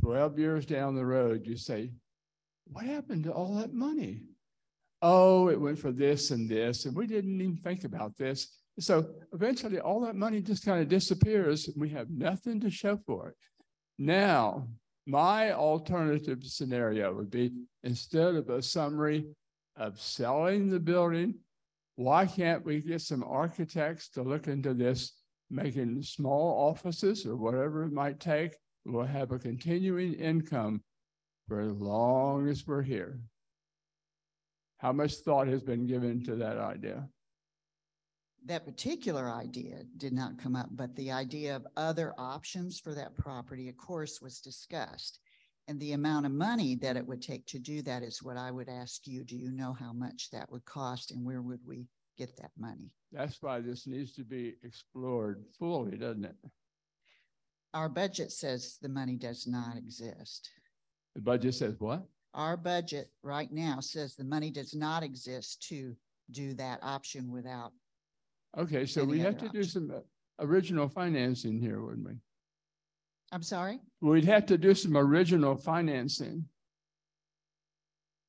[0.00, 1.92] 12 years down the road, you say,
[2.66, 4.22] what happened to all that money?
[5.02, 8.48] Oh, it went for this and this, and we didn't even think about this.
[8.78, 12.96] So eventually, all that money just kind of disappears, and we have nothing to show
[13.04, 13.36] for it.
[13.98, 14.68] Now,
[15.06, 19.26] my alternative scenario would be instead of a summary
[19.76, 21.34] of selling the building,
[21.96, 25.12] why can't we get some architects to look into this,
[25.50, 28.54] making small offices or whatever it might take?
[28.84, 30.82] We'll have a continuing income
[31.48, 33.20] for as long as we're here.
[34.78, 37.08] How much thought has been given to that idea?
[38.46, 43.16] That particular idea did not come up, but the idea of other options for that
[43.16, 45.20] property, of course, was discussed.
[45.68, 48.50] And the amount of money that it would take to do that is what I
[48.50, 49.22] would ask you.
[49.22, 51.86] Do you know how much that would cost and where would we
[52.18, 52.90] get that money?
[53.12, 56.36] That's why this needs to be explored fully, doesn't it?
[57.74, 60.50] Our budget says the money does not exist.
[61.14, 62.04] The budget says what?
[62.34, 65.94] Our budget right now says the money does not exist to
[66.30, 67.72] do that option without.
[68.56, 70.00] Okay, so we have to do some uh,
[70.38, 72.14] original financing here, wouldn't we?
[73.32, 73.80] I'm sorry?
[74.02, 76.44] We'd have to do some original financing.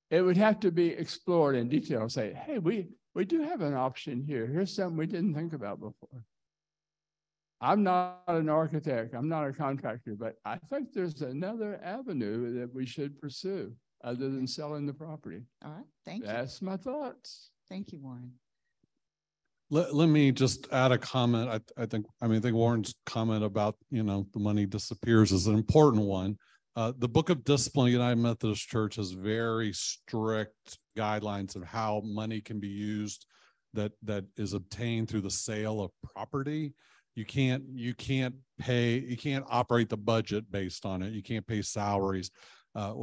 [0.09, 3.73] It would have to be explored in detail, say, hey, we, we do have an
[3.73, 4.47] option here.
[4.47, 6.23] Here's something we didn't think about before.
[7.63, 12.75] I'm not an architect, I'm not a contractor, but I think there's another avenue that
[12.75, 13.71] we should pursue
[14.03, 15.43] other than selling the property.
[15.63, 16.27] All right, thank you.
[16.27, 17.51] That's my thoughts.
[17.69, 18.33] Thank you, Warren.
[19.69, 21.49] Let, let me just add a comment.
[21.49, 25.31] I, I think, I mean, I think Warren's comment about, you know, the money disappears
[25.31, 26.37] is an important one.
[26.75, 32.41] Uh, the Book of Discipline, United Methodist Church has very strict guidelines of how money
[32.41, 33.25] can be used
[33.73, 36.73] that, that is obtained through the sale of property.
[37.15, 41.13] You can't, you can't pay, you can't operate the budget based on it.
[41.13, 42.31] You can't pay salaries.
[42.75, 42.93] Uh,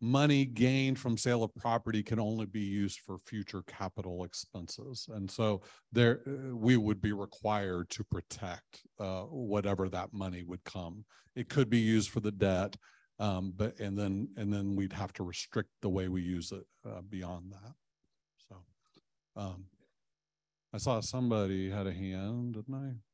[0.00, 5.06] money gained from sale of property can only be used for future capital expenses.
[5.12, 5.60] And so
[5.92, 11.04] there, uh, we would be required to protect uh, whatever that money would come.
[11.36, 12.74] It could be used for the debt,
[13.18, 16.64] um, but, and then, and then we'd have to restrict the way we use it
[16.88, 17.74] uh, beyond that.
[18.48, 18.56] So,
[19.36, 19.66] um,
[20.74, 23.11] I saw somebody had a hand, didn't I?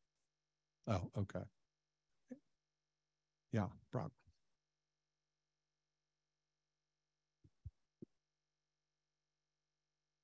[0.88, 1.44] Oh, okay.
[3.52, 4.10] Yeah, Brock.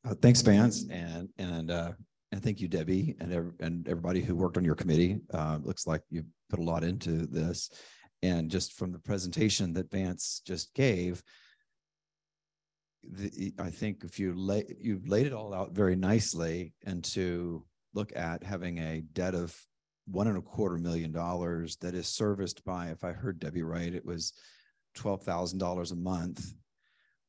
[0.07, 1.93] Uh, thanks, Vance, and and uh,
[2.33, 5.19] and thank you, Debbie, and ev- and everybody who worked on your committee.
[5.33, 7.71] Uh, looks like you put a lot into this,
[8.23, 11.23] and just from the presentation that Vance just gave,
[13.03, 17.65] the, I think if you lay you've laid it all out very nicely, and to
[17.95, 19.59] look at having a debt of
[20.07, 23.95] one and a quarter million dollars that is serviced by, if I heard Debbie right,
[23.95, 24.33] it was
[24.95, 26.55] twelve thousand dollars a month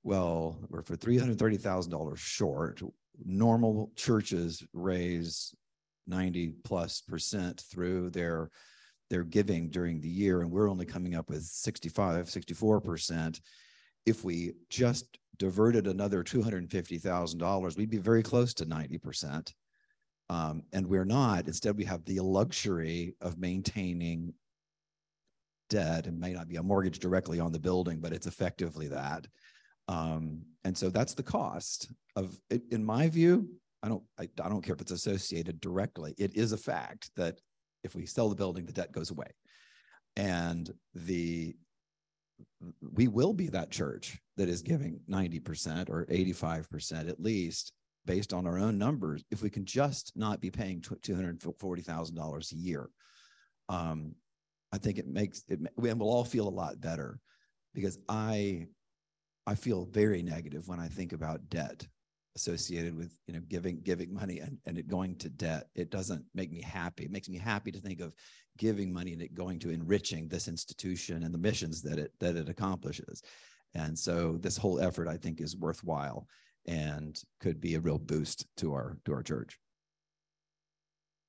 [0.06, 2.80] well, we're for three hundred thirty thousand dollars short.
[3.26, 5.54] Normal churches raise
[6.06, 8.52] ninety plus percent through their
[9.10, 13.42] their giving during the year, and we're only coming up with 65, 64 percent.
[14.06, 18.66] If we just diverted another two hundred fifty thousand dollars, we'd be very close to
[18.66, 19.56] ninety percent.
[20.30, 21.48] Um, and we're not.
[21.48, 24.34] Instead, we have the luxury of maintaining
[25.70, 26.08] debt.
[26.08, 29.28] It may not be a mortgage directly on the building, but it's effectively that.
[29.88, 32.40] Um, and so that's the cost of.
[32.72, 33.50] In my view,
[33.84, 36.16] I don't, I, I don't care if it's associated directly.
[36.18, 37.40] It is a fact that
[37.84, 39.28] if we sell the building, the debt goes away.
[40.18, 41.56] And the
[42.94, 47.72] we will be that church that is giving 90% or 85% at least
[48.06, 52.90] based on our own numbers if we can just not be paying $240,000 a year.
[53.70, 54.16] Um,
[54.72, 57.20] I think it makes it, we will all feel a lot better
[57.74, 58.68] because I,
[59.48, 61.88] I feel very negative when I think about debt
[62.36, 65.68] associated with, you know, giving, giving money and, and it going to debt.
[65.76, 67.06] It doesn't make me happy.
[67.06, 68.14] It makes me happy to think of
[68.58, 72.36] giving money and it going to enriching this institution and the missions that it, that
[72.36, 73.22] it accomplishes.
[73.74, 76.28] And so this whole effort, I think, is worthwhile
[76.68, 79.60] and could be a real boost to our to our church.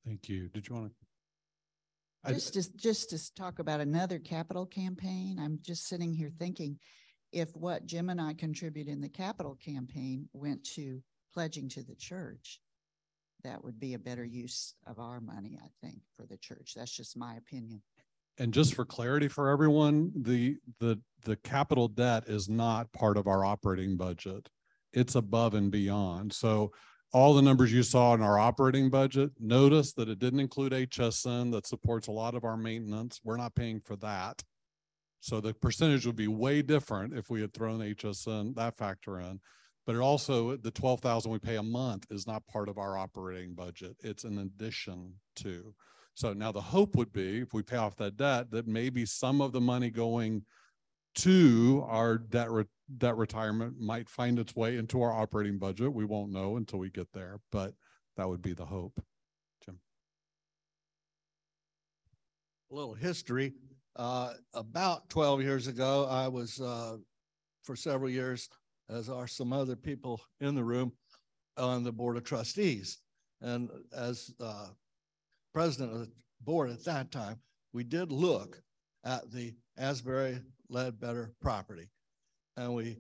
[0.05, 0.49] Thank you.
[0.49, 0.95] Did you want to?
[2.28, 6.78] Just to, just to talk about another capital campaign, I'm just sitting here thinking
[7.32, 11.95] if what Jim and I contribute in the capital campaign went to pledging to the
[11.95, 12.61] church,
[13.45, 16.72] that would be a better use of our money, I think, for the church.
[16.74, 17.82] That's just my opinion.
[18.39, 23.26] And just for clarity for everyone, the the the capital debt is not part of
[23.26, 24.49] our operating budget
[24.97, 26.32] it's above and beyond.
[26.32, 26.72] So
[27.12, 31.53] all the numbers you saw in our operating budget, notice that it didn't include HSN
[31.53, 33.20] that supports a lot of our maintenance.
[33.22, 34.42] We're not paying for that.
[35.20, 39.40] So the percentage would be way different if we had thrown HSN, that factor in.
[39.86, 43.55] But it also, the 12,000 we pay a month is not part of our operating
[43.55, 43.97] budget.
[44.01, 45.74] It's an addition to.
[46.14, 49.40] So now the hope would be if we pay off that debt, that maybe some
[49.40, 50.42] of the money going
[51.16, 52.51] to our debt
[52.99, 55.93] debt retirement might find its way into our operating budget.
[55.93, 57.74] We won't know until we get there, but
[58.16, 59.01] that would be the hope.
[59.64, 59.78] Jim.
[62.70, 63.55] A little history.
[63.97, 66.97] Uh, about 12 years ago, I was uh,
[67.64, 68.49] for several years,
[68.91, 70.93] as are some other people in the room,
[71.57, 72.99] on the board of trustees.
[73.41, 74.68] And as uh,
[75.55, 76.11] president of the
[76.43, 77.41] board at that time,
[77.72, 78.61] we did look
[79.05, 81.89] at the Asbury Ledbetter property.
[82.57, 82.99] And we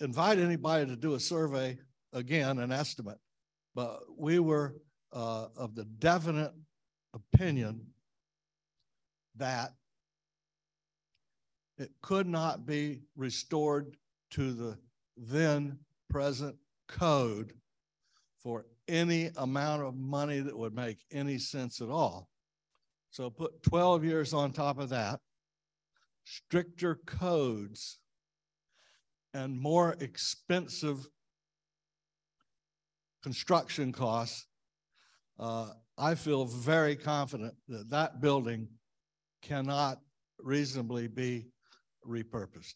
[0.00, 1.78] invite anybody to do a survey,
[2.12, 3.18] again, an estimate.
[3.74, 4.76] But we were
[5.12, 6.52] uh, of the definite
[7.14, 7.86] opinion
[9.36, 9.72] that
[11.78, 13.96] it could not be restored
[14.32, 14.78] to the
[15.16, 15.78] then
[16.10, 16.56] present
[16.88, 17.52] code
[18.42, 22.28] for any amount of money that would make any sense at all.
[23.10, 25.20] So put 12 years on top of that
[26.24, 27.98] stricter codes
[29.34, 31.06] and more expensive
[33.22, 34.46] construction costs,
[35.38, 38.68] uh, I feel very confident that that building
[39.42, 39.98] cannot
[40.38, 41.48] reasonably be
[42.06, 42.74] repurposed.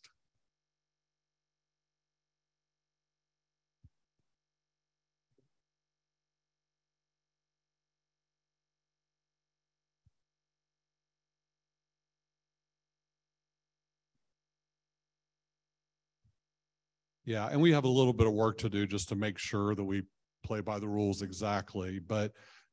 [17.24, 19.74] Yeah, and we have a little bit of work to do just to make sure
[19.74, 20.02] that we
[20.44, 22.00] play by the rules exactly.
[22.00, 22.32] But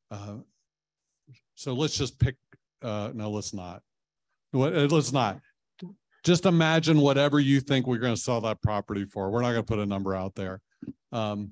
[0.09, 0.37] uh,
[1.55, 2.35] so let's just pick.
[2.81, 3.81] Uh, no, let's not.
[4.53, 5.39] Uh, let's not.
[6.25, 9.29] Just imagine whatever you think we're going to sell that property for.
[9.29, 10.61] We're not going to put a number out there.
[11.11, 11.51] Um,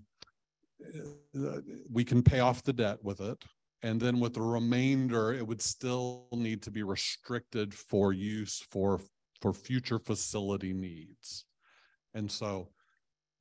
[1.92, 3.42] we can pay off the debt with it.
[3.84, 9.00] And then with the remainder, it would still need to be restricted for use for
[9.40, 11.46] for future facility needs.
[12.16, 12.70] And so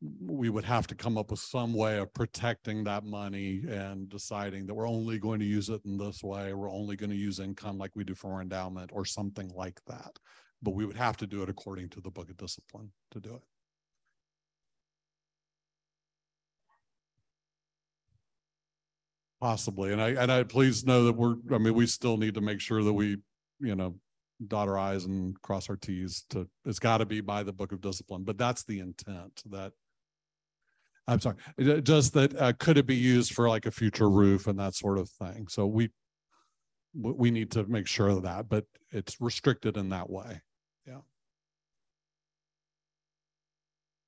[0.01, 4.67] we would have to come up with some way of protecting that money and deciding
[4.67, 6.53] that we're only going to use it in this way.
[6.53, 10.19] We're only going to use income like we do for endowment or something like that.
[10.63, 13.35] But we would have to do it according to the book of discipline to do
[13.35, 13.43] it.
[19.41, 19.93] Possibly.
[19.93, 22.61] And I and I please know that we're I mean, we still need to make
[22.61, 23.19] sure that we,
[23.61, 23.95] you know,
[24.47, 27.73] dot our I's and cross our T's to it's got to be by the book
[27.73, 28.25] of discipline.
[28.25, 29.73] But that's the intent that
[31.09, 31.37] I'm sorry,
[31.83, 34.99] just that uh, could it be used for like a future roof and that sort
[34.99, 35.47] of thing.
[35.49, 35.91] So we
[36.95, 40.41] we need to make sure of that, but it's restricted in that way.
[40.87, 41.01] Yeah.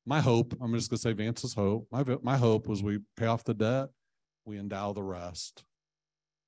[0.07, 1.86] My hope, I'm just gonna say Vance's hope.
[1.92, 3.90] My my hope was we pay off the debt,
[4.44, 5.64] we endow the rest,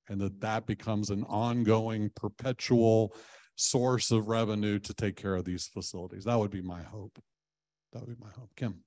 [0.09, 3.15] and that that becomes an ongoing, perpetual
[3.55, 6.25] source of revenue to take care of these facilities.
[6.25, 7.17] That would be my hope.
[7.93, 8.49] That would be my hope.
[8.55, 8.83] Kim.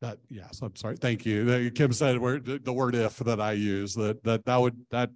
[0.00, 0.96] That yes, I'm sorry.
[0.96, 1.70] Thank you.
[1.72, 5.10] Kim said the word if that I use that that that would that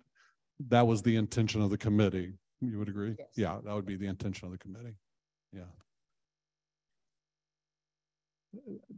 [0.69, 2.35] that was the intention of the committee.
[2.61, 3.17] You would agree?
[3.19, 3.29] Yes.
[3.37, 4.95] Yeah, that would be the intention of the committee.
[5.53, 5.63] Yeah.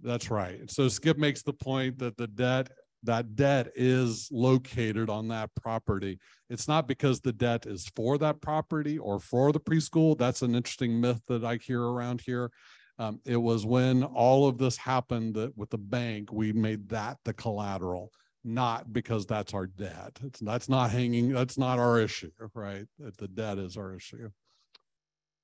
[0.03, 0.70] That's right.
[0.70, 2.70] So Skip makes the point that the debt
[3.03, 6.18] that debt is located on that property.
[6.51, 10.18] It's not because the debt is for that property or for the preschool.
[10.18, 12.51] That's an interesting myth that I hear around here.
[12.99, 17.18] Um, it was when all of this happened that with the bank, we made that
[17.24, 18.11] the collateral,
[18.42, 20.18] not because that's our debt.
[20.22, 21.32] It's that's not hanging.
[21.32, 22.86] That's not our issue, right?
[22.99, 24.30] That the debt is our issue.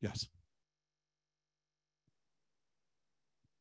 [0.01, 0.27] Yes.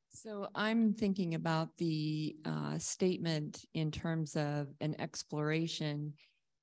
[0.09, 6.13] So I'm thinking about the uh, statement in terms of an exploration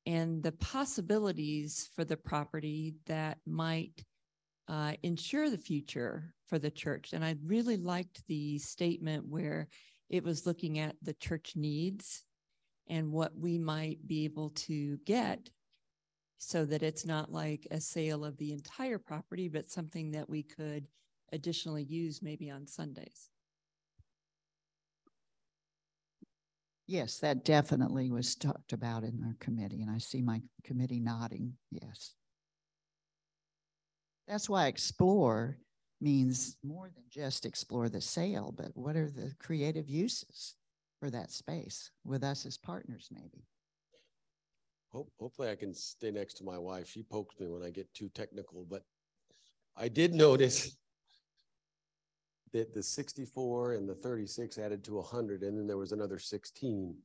[0.07, 4.05] and the possibilities for the property that might
[4.69, 7.13] uh, ensure the future for the church.
[7.13, 9.69] And I really liked the statement where
[10.11, 12.23] it was looking at the church needs
[12.89, 15.51] and what we might be able to get
[16.39, 20.43] so that it's not like a sale of the entire property, but something that we
[20.43, 20.87] could
[21.33, 23.29] additionally use maybe on Sundays.
[26.87, 31.53] Yes, that definitely was talked about in our committee, and I see my committee nodding,
[31.71, 32.15] yes.
[34.29, 35.57] That's why explore
[36.01, 40.55] means more than just explore the sale, but what are the creative uses
[41.01, 43.47] for that space with us as partners, maybe?
[44.93, 46.89] Hopefully I can stay next to my wife.
[46.89, 48.83] She pokes me when I get too technical, but
[49.77, 50.77] I did notice
[52.53, 56.97] that the sixty-four and the thirty-six added to hundred, and then there was another sixteen.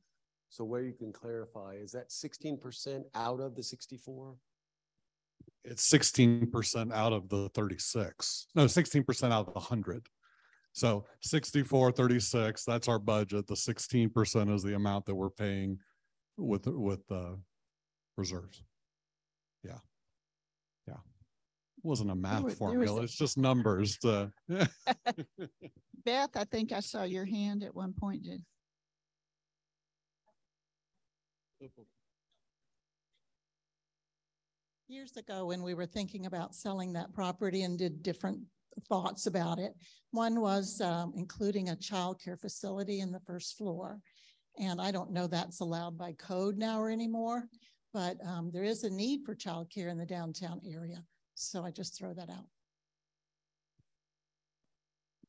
[0.48, 4.34] So where you can clarify, is that sixteen percent out of the sixty-four?
[5.64, 8.46] It's sixteen percent out of the thirty-six.
[8.54, 10.06] No, sixteen percent out of the hundred.
[10.76, 13.46] So 64, 36, that's our budget.
[13.46, 15.78] The sixteen percent is the amount that we're paying
[16.36, 17.36] with, with, uh,
[18.16, 18.60] reserves.
[19.62, 19.78] Yeah.
[20.88, 20.94] Yeah.
[20.94, 23.00] it Wasn't a math there was formula.
[23.02, 24.32] a- It's just numbers to.
[26.04, 28.24] Beth, I think I saw your hand at one point.
[28.24, 28.42] Did
[34.88, 38.38] years ago when we were thinking about selling that property and did different
[38.88, 39.72] thoughts about it.
[40.10, 44.00] One was um, including a childcare facility in the first floor.
[44.58, 47.48] And I don't know that's allowed by code now or anymore,
[47.92, 51.02] but um, there is a need for childcare in the downtown area.
[51.34, 52.46] So I just throw that out.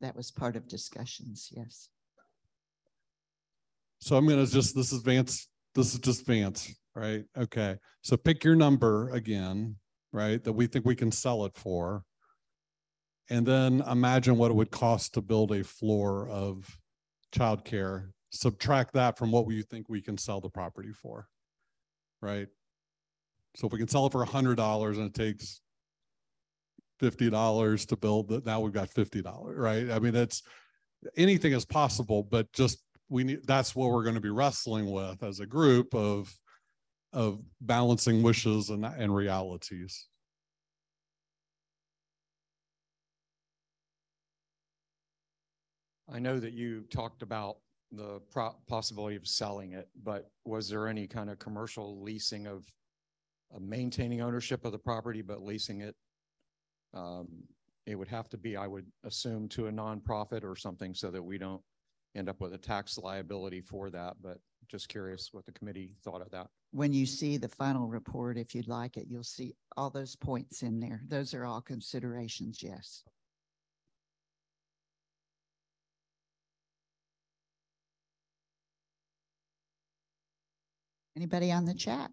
[0.01, 1.89] That was part of discussions, yes.
[3.99, 7.23] So I'm gonna just, this is Vance, this is just Vance, right?
[7.37, 9.75] Okay, so pick your number again,
[10.13, 12.03] right, that we think we can sell it for.
[13.29, 16.65] And then imagine what it would cost to build a floor of
[17.35, 18.09] childcare.
[18.31, 21.27] Subtract that from what you think we can sell the property for,
[22.21, 22.47] right?
[23.55, 25.61] So if we can sell it for a hundred dollars and it takes
[26.99, 29.89] fifty dollars to build that, now we've got fifty dollars, right?
[29.89, 30.43] I mean, it's,
[31.17, 32.79] anything is possible, but just,
[33.09, 36.31] we need, that's what we're going to be wrestling with as a group of,
[37.15, 40.07] of balancing wishes and, and realities.
[46.13, 47.57] I know that you talked about
[47.91, 48.19] the
[48.67, 52.65] possibility of selling it, but was there any kind of commercial leasing of
[53.51, 55.95] of maintaining ownership of the property, but leasing it?
[56.93, 57.27] Um,
[57.85, 61.23] it would have to be, I would assume, to a nonprofit or something so that
[61.23, 61.61] we don't
[62.15, 66.21] end up with a tax liability for that, but just curious what the committee thought
[66.21, 66.47] of that.
[66.71, 70.61] When you see the final report, if you'd like it, you'll see all those points
[70.61, 71.01] in there.
[71.07, 73.03] Those are all considerations, yes.
[81.15, 82.11] Anybody on the chat?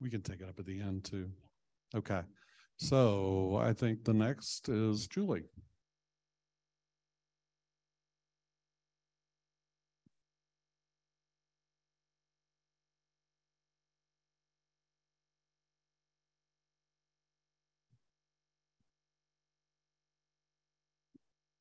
[0.00, 1.30] We can take it up at the end too.
[1.94, 2.22] Okay,
[2.76, 5.44] so I think the next is Julie.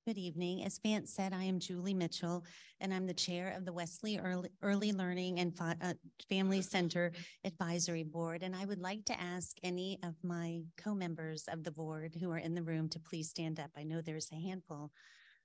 [0.10, 0.66] Good evening.
[0.66, 2.44] As Vance said, I am Julie Mitchell,
[2.82, 5.94] and I'm the Chair of the Wesley Early, Early Learning and Fa- uh,
[6.28, 7.12] Family Center
[7.46, 8.42] Advisory Board.
[8.42, 12.40] And I would like to ask any of my co-members of the board who are
[12.40, 13.70] in the room to please stand up.
[13.78, 14.90] I know there's a handful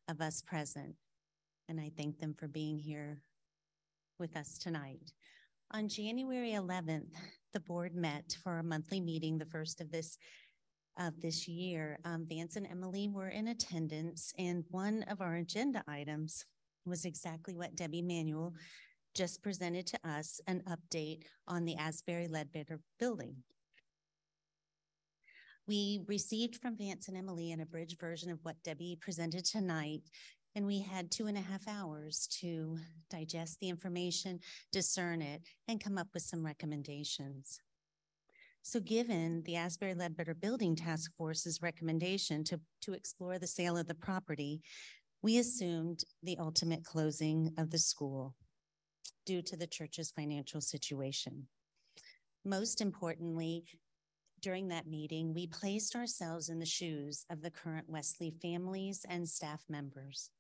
[0.09, 0.95] of us present,
[1.69, 3.21] and I thank them for being here
[4.19, 5.13] with us tonight.
[5.73, 7.13] On January 11th,
[7.53, 10.17] the board met for a monthly meeting, the first of this
[10.99, 11.99] of this year.
[12.05, 16.45] Um, Vance and Emily were in attendance, and one of our agenda items
[16.87, 18.55] was exactly what Debbie Manuel
[19.15, 23.37] just presented to us an update on the Asbury Ledbetter building.
[25.67, 30.03] We received from Vance and Emily an abridged version of what Debbie presented tonight,
[30.55, 32.77] and we had two and a half hours to
[33.09, 34.41] digest the information,
[34.73, 37.61] discern it, and come up with some recommendations.
[38.67, 43.87] So given the Asbury Ledbetter Building Task Force's recommendation to, to explore the sale of
[43.87, 44.63] the property,
[45.21, 48.35] we assumed the ultimate closing of the school
[49.27, 51.47] due to the church's financial situation.
[52.43, 53.65] Most importantly,
[54.41, 59.29] during that meeting, we placed ourselves in the shoes of the current Wesley families and
[59.29, 60.31] staff members.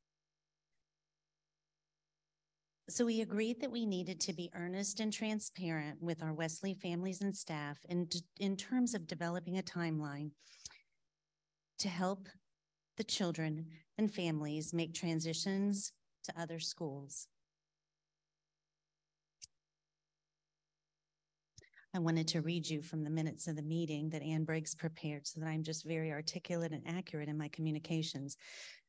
[2.89, 7.22] So we agreed that we needed to be earnest and transparent with our Wesley families
[7.22, 8.09] and staff in,
[8.39, 10.32] in terms of developing a timeline
[11.78, 12.28] to help
[12.99, 13.66] the children
[13.97, 15.93] and families make transitions
[16.24, 17.26] to other schools.
[21.95, 25.26] I wanted to read you from the minutes of the meeting that Ann Briggs prepared
[25.26, 28.37] so that I'm just very articulate and accurate in my communications.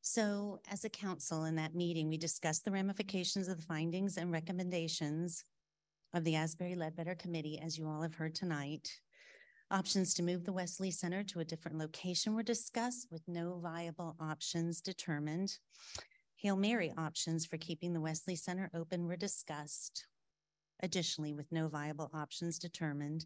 [0.07, 4.31] So, as a council in that meeting, we discussed the ramifications of the findings and
[4.31, 5.43] recommendations
[6.13, 8.87] of the Asbury Ledbetter Committee, as you all have heard tonight.
[9.71, 14.15] Options to move the Wesley Center to a different location were discussed with no viable
[14.19, 15.57] options determined.
[16.35, 20.05] Hail Mary options for keeping the Wesley Center open were discussed.
[20.83, 23.25] Additionally, with no viable options determined,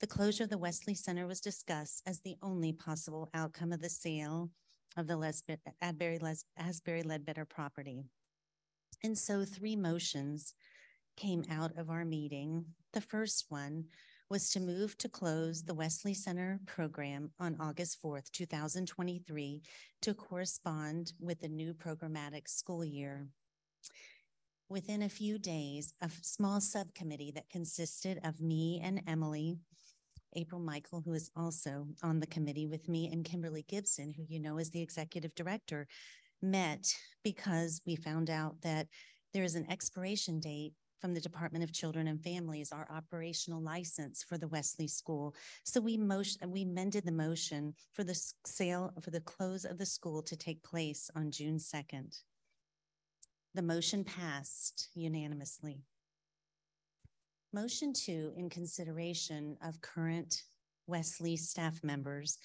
[0.00, 3.90] the closure of the Wesley Center was discussed as the only possible outcome of the
[3.90, 4.48] sale
[4.96, 8.02] of the Lesbi- Asbury, Les- Asbury Ledbetter property.
[9.02, 10.54] And so three motions
[11.16, 12.64] came out of our meeting.
[12.92, 13.84] The first one
[14.30, 19.62] was to move to close the Wesley Center program on August 4th, 2023
[20.02, 23.28] to correspond with the new programmatic school year
[24.68, 29.58] within a few days, a small subcommittee that consisted of me and Emily,
[30.38, 34.38] April Michael, who is also on the committee with me, and Kimberly Gibson, who you
[34.38, 35.88] know is the executive director,
[36.40, 38.86] met because we found out that
[39.34, 44.22] there is an expiration date from the Department of Children and Families, our operational license
[44.22, 45.34] for the Wesley School.
[45.64, 49.86] So we motion, we mended the motion for the sale, for the close of the
[49.86, 52.16] school to take place on June 2nd.
[53.54, 55.82] The motion passed unanimously.
[57.54, 60.42] Motion two, in consideration of current
[60.86, 62.38] Wesley staff members,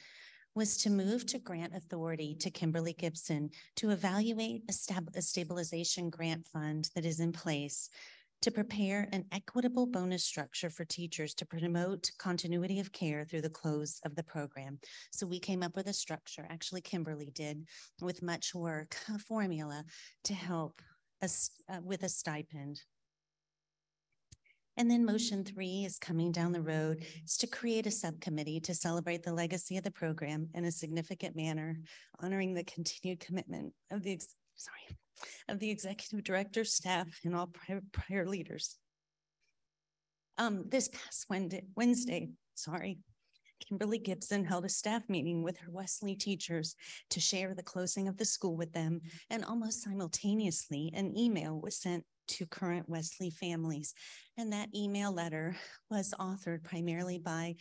[0.55, 6.09] was to move to grant authority to Kimberly Gibson to evaluate a, stab- a stabilization
[6.09, 7.89] grant fund that is in place
[8.43, 13.49] to prepare an equitable bonus structure for teachers to promote continuity of care through the
[13.49, 14.79] close of the program.
[15.11, 17.65] So we came up with a structure, actually Kimberly did,
[18.01, 19.83] with much work, a formula
[20.25, 20.81] to help
[21.21, 22.81] us uh, with a stipend.
[24.75, 28.73] And then motion three is coming down the road is to create a subcommittee to
[28.73, 31.77] celebrate the legacy of the program in a significant manner,
[32.21, 34.19] honoring the continued commitment of the
[34.55, 34.97] sorry
[35.47, 38.77] of the executive director, staff, and all prior, prior leaders.
[40.37, 41.27] Um, this past
[41.75, 42.97] Wednesday, sorry,
[43.67, 46.75] Kimberly Gibson held a staff meeting with her Wesley teachers
[47.11, 51.77] to share the closing of the school with them, and almost simultaneously, an email was
[51.77, 53.93] sent to current Wesley families.
[54.37, 55.55] And that email letter
[55.89, 57.55] was authored primarily by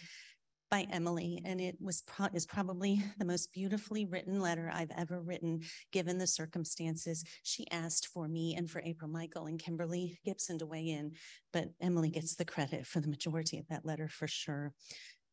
[0.72, 5.20] by Emily, and it was pro- is probably the most beautifully written letter I've ever
[5.20, 5.60] written,
[5.92, 7.24] given the circumstances.
[7.42, 11.12] She asked for me and for April Michael and Kimberly Gibson to weigh in,
[11.52, 14.72] but Emily gets the credit for the majority of that letter for sure.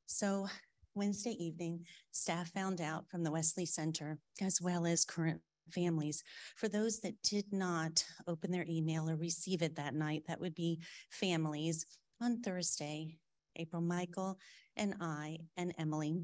[0.07, 0.47] So
[0.93, 5.39] Wednesday evening, staff found out from the Wesley Center, as well as current
[5.69, 6.23] families.
[6.55, 10.55] For those that did not open their email or receive it that night, that would
[10.55, 11.85] be families.
[12.21, 13.17] On Thursday,
[13.55, 14.37] April Michael
[14.75, 16.21] and I and Emily,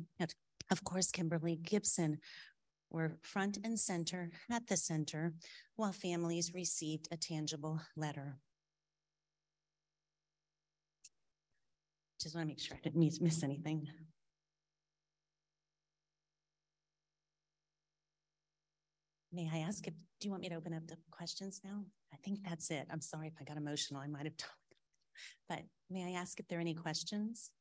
[0.72, 2.20] of course, Kimberly Gibson,
[2.92, 5.34] were front and center at the center
[5.76, 8.38] while families received a tangible letter.
[12.22, 13.88] Just want to make sure I didn't miss anything.
[19.36, 21.84] May I ask if, do you want me to open up the questions now?
[22.14, 22.88] I think that's it.
[22.90, 24.00] I'm sorry if I got emotional.
[24.00, 24.54] I might have talked.
[25.50, 27.52] But may I ask if there are any questions?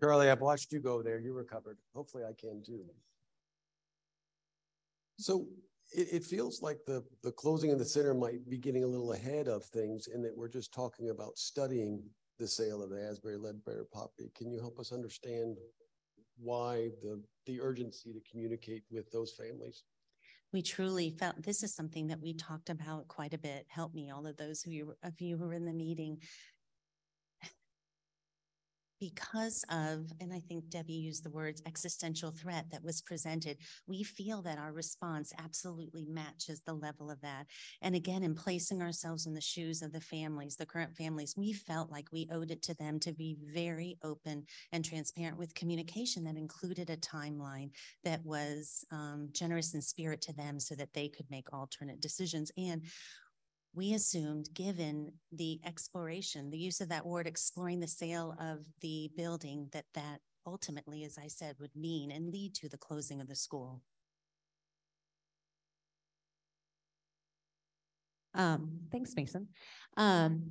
[0.00, 1.18] Charlie, I've watched you go there.
[1.18, 1.78] You recovered.
[1.96, 2.84] Hopefully I can too.
[5.18, 5.48] So
[5.92, 9.12] it, it feels like the, the closing of the center might be getting a little
[9.12, 12.02] ahead of things in that we're just talking about studying
[12.38, 14.30] the sale of the Asbury Ledbetter property.
[14.36, 15.56] Can you help us understand
[16.36, 19.84] why the, the urgency to communicate with those families?
[20.52, 23.66] We truly felt this is something that we talked about quite a bit.
[23.68, 26.18] Help me, all of those of you, of you who were in the meeting
[29.00, 34.02] because of, and I think Debbie used the words existential threat that was presented, we
[34.02, 37.46] feel that our response absolutely matches the level of that.
[37.82, 41.52] And again, in placing ourselves in the shoes of the families, the current families, we
[41.52, 46.24] felt like we owed it to them to be very open and transparent with communication
[46.24, 47.70] that included a timeline
[48.04, 52.50] that was um, generous in spirit to them so that they could make alternate decisions.
[52.56, 52.82] And
[53.74, 59.10] we assumed, given the exploration, the use of that word, exploring the sale of the
[59.16, 63.28] building, that that ultimately, as I said, would mean and lead to the closing of
[63.28, 63.82] the school.
[68.34, 69.48] Um, thanks, Mason.
[69.96, 70.44] Um,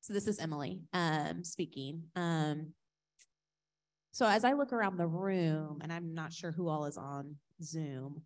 [0.00, 2.04] so this is Emily um, speaking.
[2.16, 2.72] Um,
[4.12, 7.36] so as I look around the room, and I'm not sure who all is on
[7.62, 8.22] Zoom,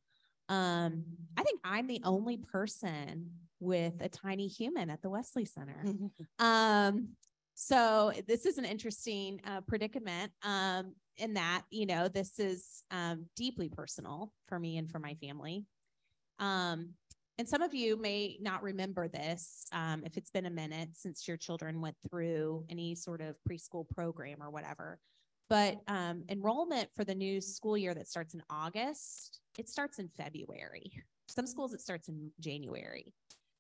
[0.49, 1.05] um,
[1.37, 3.31] I think I'm the only person
[3.61, 5.85] with a tiny human at the Wesley Center.
[6.39, 7.09] um,
[7.55, 13.27] so this is an interesting uh, predicament um, in that, you know, this is um,
[13.37, 15.65] deeply personal for me and for my family.
[16.39, 16.91] Um,
[17.37, 21.27] and some of you may not remember this um, if it's been a minute since
[21.27, 24.99] your children went through any sort of preschool program or whatever.
[25.49, 30.09] But um, enrollment for the new school year that starts in August, it starts in
[30.17, 30.93] February.
[31.29, 33.15] Some schools it starts in January.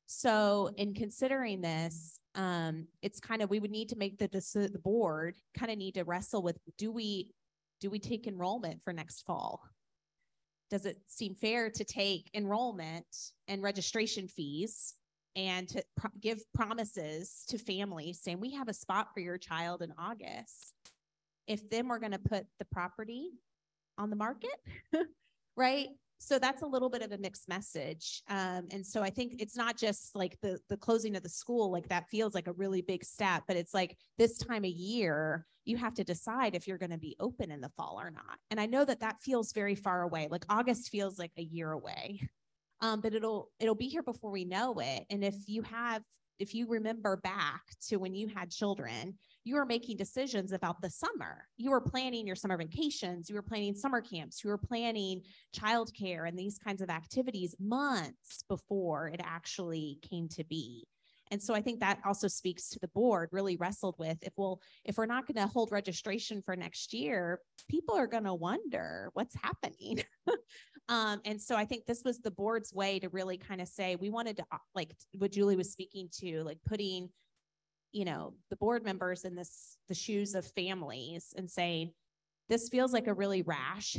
[0.07, 4.81] So, in considering this, um, it's kind of we would need to make the the
[4.83, 7.31] board kind of need to wrestle with do we
[7.81, 9.61] do we take enrollment for next fall?
[10.71, 13.07] Does it seem fair to take enrollment
[13.49, 14.95] and registration fees
[15.37, 19.83] and to pro- give promises to families saying we have a spot for your child
[19.83, 20.75] in August?
[21.49, 23.31] If then we're going to put the property
[23.97, 24.57] on the market,
[25.57, 25.89] right?
[26.19, 28.23] so that's a little bit of a mixed message.
[28.29, 31.71] Um, and so i think it's not just like the the closing of the school
[31.71, 35.47] like that feels like a really big step but it's like this time of year
[35.65, 38.39] you have to decide if you're going to be open in the fall or not.
[38.51, 41.73] And i know that that feels very far away like august feels like a year
[41.73, 42.21] away.
[42.81, 45.05] Um, but it'll it'll be here before we know it.
[45.11, 46.03] And if you have
[46.39, 49.19] if you remember back to when you had children
[49.49, 51.49] you were making decisions about the summer.
[51.57, 55.23] You were planning your summer vacations, you were planning summer camps, you were planning
[55.57, 60.87] childcare and these kinds of activities months before it actually came to be.
[61.31, 64.61] And so I think that also speaks to the board really wrestled with if we'll
[64.85, 67.41] if we're not going to hold registration for next year,
[67.71, 70.03] people are going to wonder what's happening.
[70.91, 73.97] um, and so I think this was the board's way to really kind of say
[73.97, 77.09] we wanted to uh, like what Julie was speaking to, like putting
[77.93, 81.93] you know the board members in this the shoes of families and saying
[82.49, 83.97] this feels like a really rash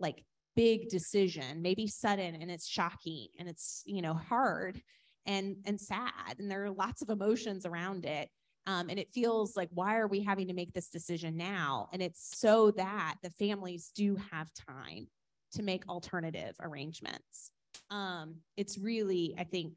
[0.00, 0.24] like
[0.56, 4.80] big decision maybe sudden and it's shocking and it's you know hard
[5.26, 8.28] and and sad and there are lots of emotions around it
[8.68, 11.88] um, and it feels like why are we having to make this decision now?
[11.90, 15.08] And it's so that the families do have time
[15.52, 17.50] to make alternative arrangements.
[17.90, 19.72] Um, it's really i think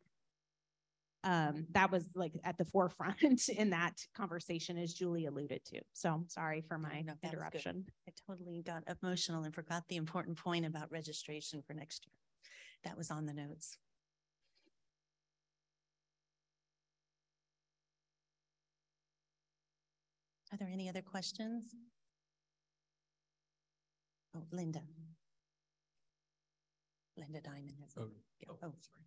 [1.23, 5.81] um, that was like at the forefront in that conversation, as Julie alluded to.
[5.93, 7.85] So sorry for my no, interruption.
[8.07, 12.15] I totally got emotional and forgot the important point about registration for next year.
[12.83, 13.77] That was on the notes.
[20.51, 21.75] Are there any other questions?
[24.35, 24.81] Oh, Linda.
[27.15, 27.93] Linda Diamond has.
[27.97, 28.09] Oh,
[28.39, 28.47] yeah.
[28.49, 29.05] oh sorry.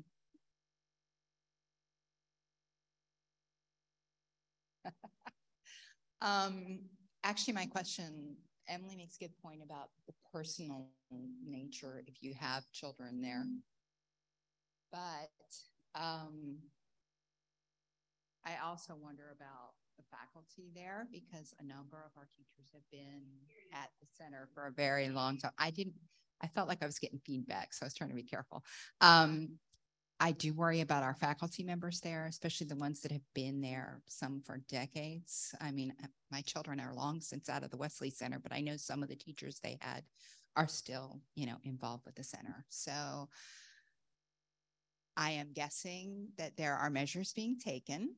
[6.21, 6.79] um,
[7.23, 8.35] actually, my question,
[8.69, 10.87] Emily makes a good point about the personal
[11.45, 13.45] nature if you have children there.
[14.91, 15.31] But
[15.95, 16.57] um,
[18.45, 23.23] I also wonder about the faculty there because a number of our teachers have been
[23.73, 25.51] at the center for a very long time.
[25.57, 25.95] I didn't
[26.41, 28.63] I felt like I was getting feedback, so I was trying to be careful.
[29.01, 29.57] Um,
[30.19, 34.01] I do worry about our faculty members there, especially the ones that have been there,
[34.07, 35.53] some for decades.
[35.61, 38.61] I mean, uh, my children are long since out of the Wesley Center, but I
[38.61, 40.03] know some of the teachers they had
[40.55, 42.65] are still, you know, involved with the center.
[42.69, 43.29] So
[45.15, 48.15] I am guessing that there are measures being taken.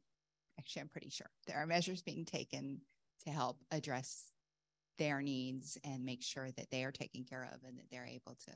[0.57, 2.79] Actually, I'm pretty sure there are measures being taken
[3.25, 4.31] to help address
[4.99, 8.37] their needs and make sure that they are taken care of and that they're able
[8.45, 8.51] to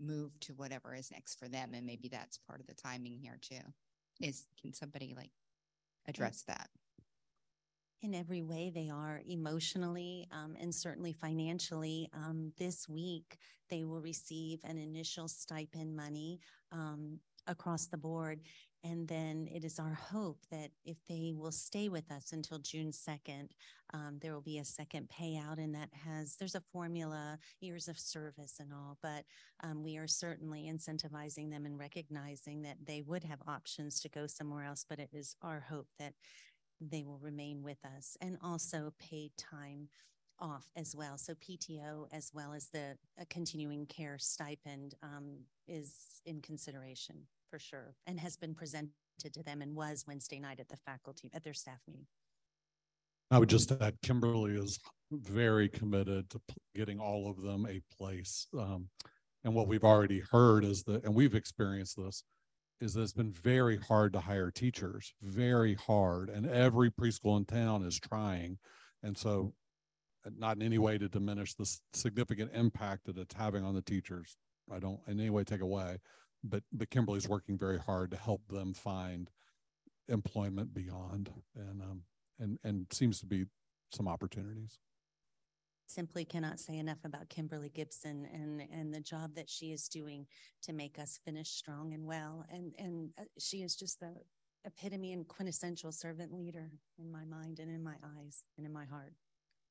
[0.00, 1.72] move to whatever is next for them.
[1.74, 3.62] And maybe that's part of the timing here too.
[4.20, 5.30] Is can somebody like
[6.08, 6.68] address that?
[8.02, 12.08] in every way they are emotionally um, and certainly financially.
[12.14, 13.38] Um, this week,
[13.70, 16.40] they will receive an initial stipend money
[16.72, 18.40] um, across the board.
[18.88, 22.92] And then it is our hope that if they will stay with us until June
[22.92, 23.48] 2nd,
[23.92, 25.58] um, there will be a second payout.
[25.58, 29.24] And that has, there's a formula, years of service and all, but
[29.64, 34.28] um, we are certainly incentivizing them and recognizing that they would have options to go
[34.28, 34.86] somewhere else.
[34.88, 36.14] But it is our hope that
[36.80, 39.88] they will remain with us and also paid time
[40.38, 41.18] off as well.
[41.18, 47.58] So PTO as well as the uh, continuing care stipend um, is in consideration for
[47.58, 48.90] sure and has been presented
[49.32, 52.06] to them and was Wednesday night at the faculty at their staff meeting.
[53.30, 54.78] I would just add Kimberly is
[55.10, 56.40] very committed to
[56.74, 58.46] getting all of them a place.
[58.56, 58.88] Um,
[59.44, 62.22] and what we've already heard is that, and we've experienced this,
[62.80, 66.28] is that it's been very hard to hire teachers, very hard.
[66.28, 68.58] And every preschool in town is trying.
[69.02, 69.52] And so,
[70.38, 74.36] not in any way to diminish the significant impact that it's having on the teachers.
[74.72, 75.98] I don't in any way take away,
[76.48, 79.30] but but Kimberly's working very hard to help them find
[80.08, 82.02] employment beyond, and um,
[82.38, 83.46] and and seems to be
[83.92, 84.78] some opportunities
[85.86, 90.26] simply cannot say enough about Kimberly Gibson and and the job that she is doing
[90.62, 92.44] to make us finish strong and well.
[92.50, 94.14] And and uh, she is just the
[94.64, 98.84] epitome and quintessential servant leader in my mind and in my eyes and in my
[98.84, 99.14] heart.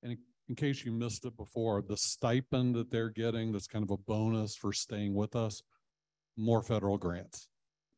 [0.01, 0.17] And in,
[0.49, 3.97] in case you missed it before, the stipend that they're getting, that's kind of a
[3.97, 5.61] bonus for staying with us,
[6.37, 7.47] more federal grants.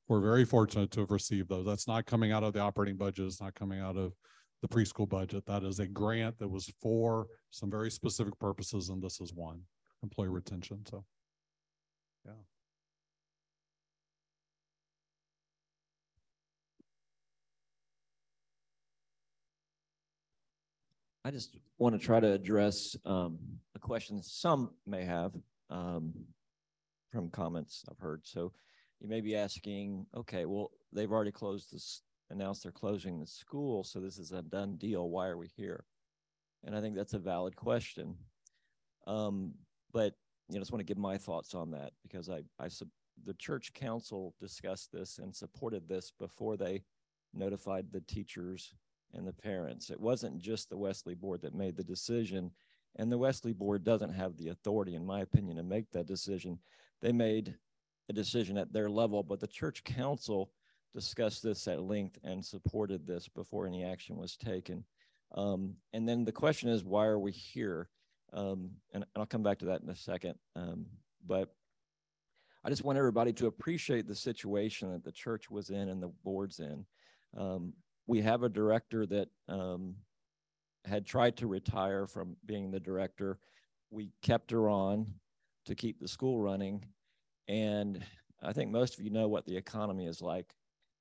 [0.08, 1.66] We're very fortunate to have received those.
[1.66, 3.26] That's not coming out of the operating budget.
[3.26, 4.14] It's not coming out of
[4.62, 5.46] the preschool budget.
[5.46, 9.62] That is a grant that was for some very specific purposes, and this is one
[10.04, 10.86] employee retention.
[10.90, 11.04] So,
[12.26, 12.32] yeah.
[21.26, 23.38] I just want to try to address um,
[23.76, 25.34] a question some may have
[25.70, 26.14] um,
[27.12, 28.22] from comments I've heard.
[28.26, 28.52] So
[29.00, 33.84] you may be asking, okay, well, they've already closed this announced they're closing the school,
[33.84, 35.10] so this is a done deal.
[35.10, 35.86] Why are we here?
[36.66, 38.16] And I think that's a valid question.
[39.06, 39.54] Um,
[39.94, 40.14] but
[40.50, 42.68] you know, I just want to give my thoughts on that because I, I,
[43.26, 46.84] the church council discussed this and supported this before they
[47.34, 48.74] notified the teachers
[49.14, 49.90] and the parents.
[49.90, 52.52] It wasn't just the Wesley board that made the decision,
[52.98, 56.60] and the Wesley board doesn't have the authority, in my opinion, to make that decision.
[57.02, 57.56] They made
[58.10, 60.52] a decision at their level, but the church council
[60.94, 64.84] discussed this at length and supported this before any action was taken.
[65.36, 67.90] Um, and then the question is, why are we here?
[68.34, 70.36] Um, and, and, I'll come back to that in a second.
[70.56, 70.86] Um,
[71.26, 71.54] but
[72.64, 76.12] I just want everybody to appreciate the situation that the church was in and the
[76.24, 76.86] board's in.
[77.38, 77.74] Um,
[78.08, 79.96] we have a director that um,
[80.86, 83.40] had tried to retire from being the director.
[83.92, 85.14] We kept her on
[85.68, 86.84] to keep the school running.
[87.48, 88.04] And
[88.44, 90.54] I think most of you know what the economy is like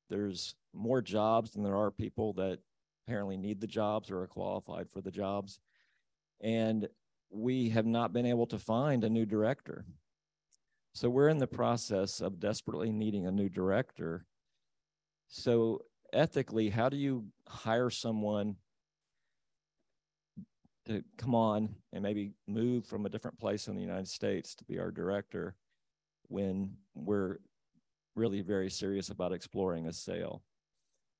[0.09, 2.59] there's more jobs than there are people that
[3.07, 5.59] apparently need the jobs or are qualified for the jobs.
[6.41, 6.89] And
[7.31, 9.85] we have not been able to find a new director.
[10.95, 14.27] So we're in the process of desperately needing a new director.
[15.29, 15.83] So,
[16.13, 18.57] ethically, how do you hire someone
[20.87, 24.65] to come on and maybe move from a different place in the United States to
[24.65, 25.55] be our director
[26.29, 27.39] when we're
[28.15, 30.43] really very serious about exploring a sale.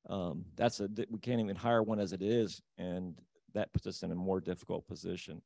[0.09, 3.15] Um, that's a we can't even hire one as it is, and
[3.55, 5.43] that puts us in a more difficult position.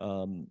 [0.00, 0.48] Um,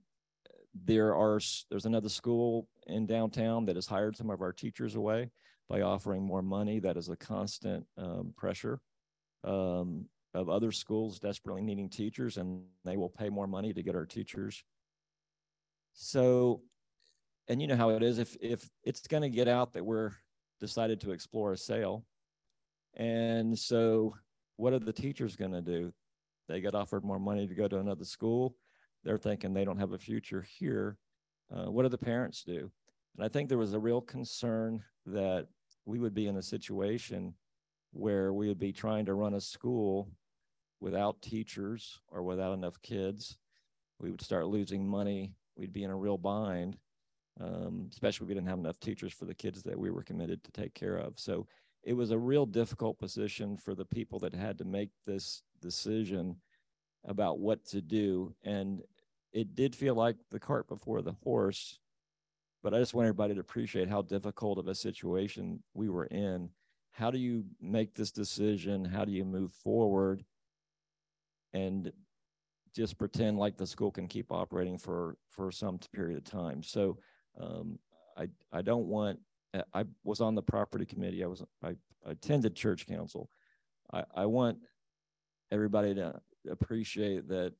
[0.85, 1.39] there are
[1.69, 5.31] there's another school in downtown that has hired some of our teachers away
[5.67, 6.79] by offering more money.
[6.79, 8.79] That is a constant um, pressure
[9.43, 13.95] um, of other schools desperately needing teachers, and they will pay more money to get
[13.95, 14.63] our teachers.
[15.93, 16.61] So,
[17.47, 20.11] and you know how it is if if it's going to get out that we're
[20.59, 22.05] decided to explore a sale.
[22.95, 24.15] And so,
[24.57, 25.93] what are the teachers going to do?
[26.47, 28.55] They get offered more money to go to another school.
[29.03, 30.97] They're thinking they don't have a future here.
[31.53, 32.71] Uh, what do the parents do?
[33.17, 35.47] And I think there was a real concern that
[35.85, 37.33] we would be in a situation
[37.91, 40.09] where we would be trying to run a school
[40.81, 43.37] without teachers or without enough kids.
[43.99, 45.35] We would start losing money.
[45.55, 46.77] We'd be in a real bind.
[47.39, 50.43] Um, especially if we didn't have enough teachers for the kids that we were committed
[50.43, 51.13] to take care of.
[51.17, 51.47] So
[51.83, 56.35] it was a real difficult position for the people that had to make this decision
[57.05, 58.35] about what to do.
[58.43, 58.81] And
[59.31, 61.79] it did feel like the cart before the horse,
[62.61, 66.49] but I just want everybody to appreciate how difficult of a situation we were in.
[66.91, 68.83] How do you make this decision?
[68.83, 70.25] How do you move forward?
[71.53, 71.91] And
[72.75, 76.63] just pretend like the school can keep operating for for some period of time.
[76.63, 76.97] So
[77.39, 77.79] um,
[78.17, 79.19] I I don't want.
[79.73, 81.23] I was on the property committee.
[81.23, 81.75] I was I,
[82.05, 83.29] attended church council.
[83.91, 84.59] I, I want
[85.51, 86.19] everybody to
[86.49, 87.53] appreciate that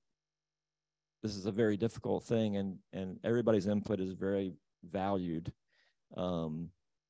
[1.22, 4.54] this is a very difficult thing and and everybody's input is very
[4.90, 5.52] valued
[6.18, 6.70] um,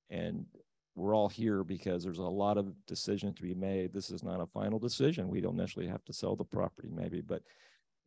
[0.09, 0.45] and
[0.95, 3.93] we're all here because there's a lot of decisions to be made.
[3.93, 5.29] This is not a final decision.
[5.29, 7.43] We don't necessarily have to sell the property maybe but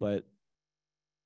[0.00, 0.24] but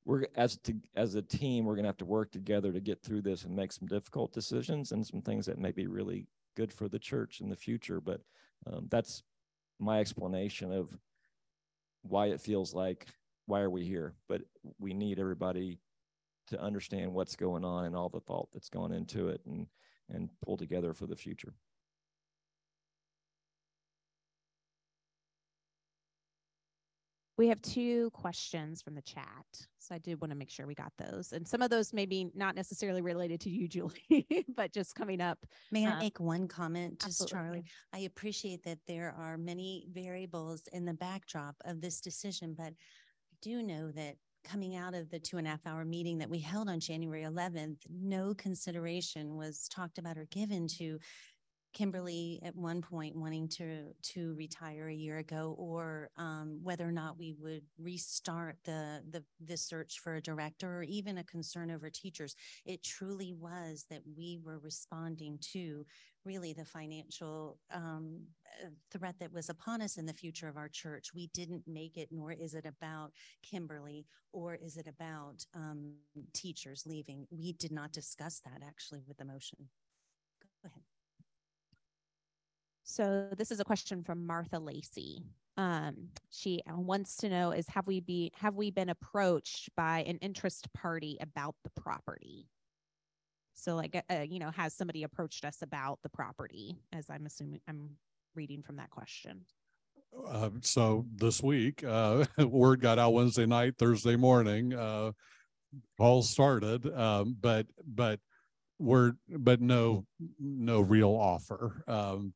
[0.05, 3.03] we're as to as a team we're going to have to work together to get
[3.03, 6.27] through this and make some difficult decisions and some things that may be really
[6.57, 8.01] good for the church in the future.
[8.01, 8.21] But
[8.67, 9.23] um, that's
[9.79, 10.89] my explanation of
[12.03, 13.07] why it feels like
[13.47, 14.15] why are we here?
[14.29, 14.43] But
[14.79, 15.79] we need everybody
[16.49, 19.41] to understand what's going on and all the thought that's gone into it.
[19.47, 19.67] And
[20.11, 21.55] and pull together for the future
[27.39, 29.47] We have two questions from the chat.
[29.79, 31.33] So I did want to make sure we got those.
[31.33, 34.27] And some of those maybe not necessarily related to you, Julie,
[34.57, 35.39] but just coming up.
[35.71, 37.39] May I uh, make one comment, just absolutely.
[37.39, 37.65] Charlie?
[37.95, 43.37] I appreciate that there are many variables in the backdrop of this decision, but I
[43.41, 46.39] do know that coming out of the two and a half hour meeting that we
[46.39, 50.99] held on January 11th, no consideration was talked about or given to
[51.73, 56.93] Kimberly at one point wanting to to retire a year ago, or um, whether or
[56.93, 61.71] not we would restart the the the search for a director, or even a concern
[61.71, 62.35] over teachers.
[62.65, 65.87] It truly was that we were responding to
[66.25, 68.21] really the financial um,
[68.63, 71.15] uh, threat that was upon us in the future of our church.
[71.15, 73.13] We didn't make it, nor is it about
[73.43, 75.95] Kimberly, or is it about um,
[76.35, 77.27] teachers leaving.
[77.31, 79.69] We did not discuss that actually with the motion.
[80.63, 80.83] Go ahead.
[82.91, 85.23] So this is a question from Martha Lacey.
[85.59, 90.05] Um, she uh, wants to know is have we be have we been approached by
[90.07, 92.49] an interest party about the property?
[93.53, 96.79] So like uh, uh, you know has somebody approached us about the property?
[96.91, 97.91] As I'm assuming I'm
[98.35, 99.43] reading from that question.
[100.27, 104.73] Uh, so this week, uh, word got out Wednesday night, Thursday morning.
[104.73, 105.13] Uh,
[105.99, 108.19] all started, um, but but
[108.79, 110.07] we're but no
[110.39, 111.83] no real offer.
[111.87, 112.33] Um,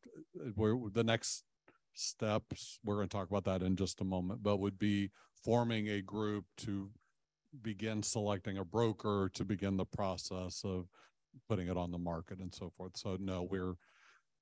[0.57, 1.45] we're the next
[1.95, 2.79] steps.
[2.85, 5.11] We're going to talk about that in just a moment, but would be
[5.45, 6.91] forming a group to
[7.61, 10.87] begin selecting a broker to begin the process of
[11.49, 12.97] putting it on the market and so forth.
[12.97, 13.75] So no, we're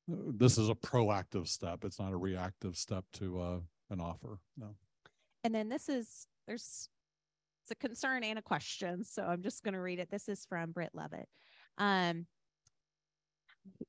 [0.09, 1.85] this is a proactive step.
[1.85, 3.59] It's not a reactive step to uh,
[3.91, 4.39] an offer.
[4.57, 4.75] No.
[5.45, 6.89] And then this is there's
[7.63, 9.05] it's a concern and a question.
[9.05, 10.11] So I'm just going to read it.
[10.11, 11.29] This is from Britt Levitt.
[11.79, 12.27] Um,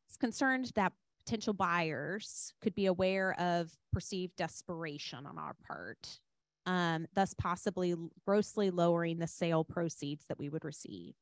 [0.08, 0.94] it's concerned that
[1.24, 6.20] potential buyers could be aware of perceived desperation on our part,
[6.66, 7.96] um, thus possibly
[8.26, 11.14] grossly lowering the sale proceeds that we would receive.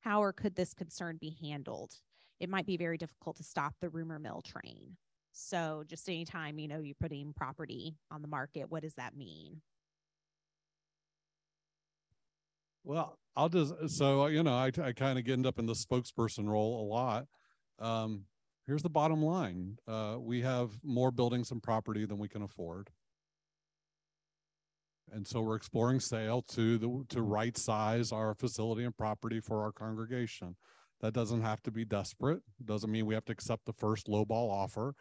[0.00, 1.92] How or could this concern be handled?
[2.38, 4.96] It might be very difficult to stop the rumor mill train.
[5.32, 9.60] So just anytime, you know, you're putting property on the market, what does that mean?
[12.84, 15.74] Well, I'll just so you know, I I kind of get end up in the
[15.74, 17.26] spokesperson role a lot.
[17.78, 18.24] Um,
[18.66, 22.90] here's the bottom line: uh, we have more buildings and property than we can afford,
[25.12, 29.62] and so we're exploring sale to the to right size our facility and property for
[29.62, 30.56] our congregation.
[31.00, 32.40] That doesn't have to be desperate.
[32.64, 34.94] Doesn't mean we have to accept the first lowball offer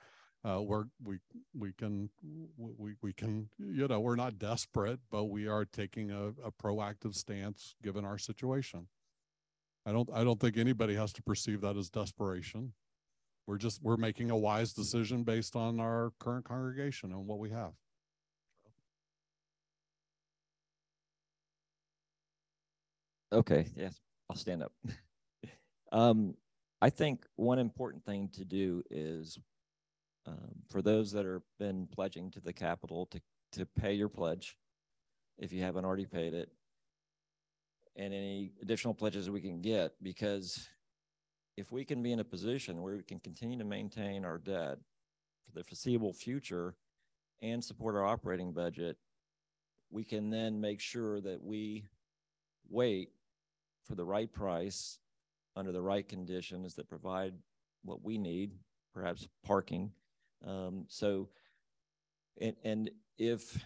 [0.46, 1.18] uh, we're we
[1.58, 2.10] we can
[2.58, 7.16] we we can you know we're not desperate, but we are taking a, a proactive
[7.16, 8.88] stance given our situation.
[9.88, 12.74] I don't I don't think anybody has to perceive that as desperation.
[13.48, 17.52] We're just we're making a wise decision based on our current congregation and what we
[17.52, 17.74] have.
[23.32, 24.00] Okay, yes,
[24.30, 24.72] I'll stand up.
[25.92, 26.36] um,
[26.82, 29.38] I think one important thing to do is
[30.26, 33.22] um, for those that are been pledging to the capital to,
[33.54, 34.58] to pay your pledge,
[35.38, 36.50] if you haven't already paid it,
[37.96, 40.68] and any additional pledges we can get, because
[41.58, 44.78] if we can be in a position where we can continue to maintain our debt
[45.46, 46.76] for the foreseeable future
[47.42, 48.98] and support our operating budget,
[49.90, 51.86] we can then make sure that we
[52.70, 53.10] wait
[53.84, 55.00] for the right price
[55.56, 57.34] under the right conditions that provide
[57.84, 58.52] what we need,
[58.94, 59.92] perhaps parking.
[60.46, 61.30] Um, so,
[62.42, 63.64] and, and if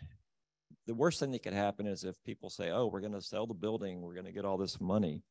[0.85, 3.47] the worst thing that could happen is if people say, oh, we're going to sell
[3.47, 5.23] the building, we're going to get all this money.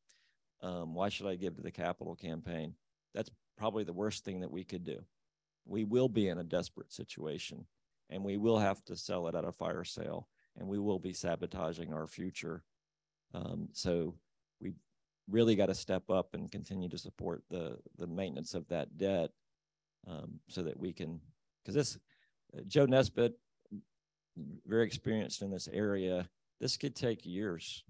[0.60, 2.74] Um, why should I give to the capital campaign?
[3.14, 5.04] That's probably the worst thing that we could do.
[5.64, 7.66] We will be in a desperate situation
[8.10, 11.12] and we will have to sell it at a fire sale and we will be
[11.12, 12.64] sabotaging our future.
[13.34, 14.14] Um, so
[14.60, 14.72] we
[15.30, 19.30] really got to step up and continue to support the the maintenance of that debt
[20.06, 21.20] um, so that we can
[21.62, 21.98] because this
[22.56, 23.38] uh, Joe Nesbitt
[24.66, 26.28] very experienced in this area
[26.60, 27.84] this could take years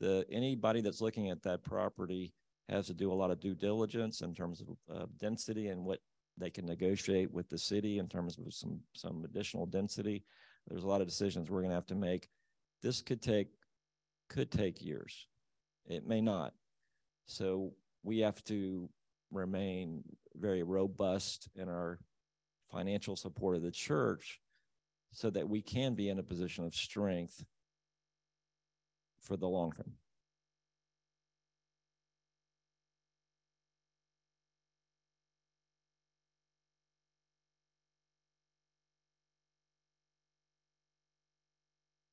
[0.00, 2.32] the anybody that's looking at that property
[2.68, 6.00] has to do a lot of due diligence in terms of uh, density and what
[6.36, 10.24] they can negotiate with the city in terms of some some additional density.
[10.68, 12.28] There's a lot of decisions we're going to have to make.
[12.82, 13.48] This could take
[14.28, 15.28] could take years.
[15.86, 16.52] It may not.
[17.26, 18.88] So we have to
[19.30, 20.02] remain
[20.34, 21.98] very robust in our
[22.70, 24.40] financial support of the church
[25.12, 27.44] so that we can be in a position of strength
[29.26, 29.92] for the long term.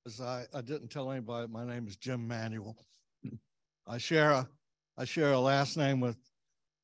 [0.06, 2.76] As I, I didn't tell anybody, my name is Jim Manuel.
[3.88, 4.50] I share a,
[4.98, 6.18] I share a last name with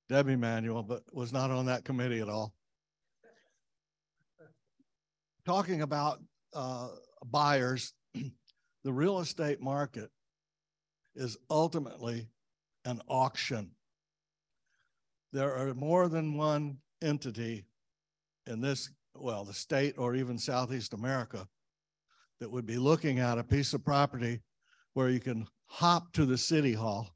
[0.08, 2.54] Debbie Manuel, but was not on that committee at all.
[5.46, 6.22] Talking about
[6.54, 6.90] uh,
[7.26, 7.94] buyers,
[8.84, 10.10] the real estate market
[11.16, 12.28] is ultimately
[12.86, 13.72] an auction.
[15.32, 17.66] There are more than one entity
[18.48, 21.48] in this, well, the state or even Southeast America
[22.40, 24.42] that would be looking at a piece of property
[24.94, 27.16] where you can hop to the city hall.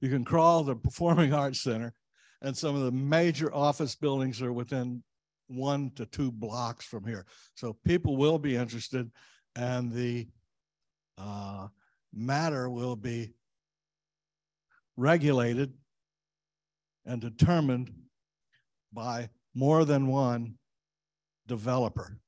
[0.00, 1.94] You can crawl the Performing Arts Center,
[2.40, 5.02] and some of the major office buildings are within
[5.48, 7.26] one to two blocks from here.
[7.54, 9.10] So people will be interested,
[9.56, 10.28] and the
[11.20, 11.68] uh,
[12.12, 13.32] matter will be
[14.96, 15.72] regulated
[17.04, 17.92] and determined
[18.92, 20.54] by more than one
[21.46, 22.18] developer.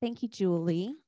[0.00, 1.03] Thank you, Julie.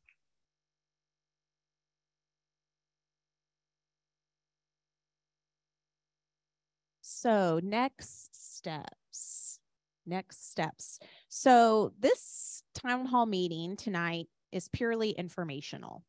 [7.26, 9.58] So next steps,
[10.06, 11.00] next steps.
[11.28, 16.04] So this town hall meeting tonight is purely informational,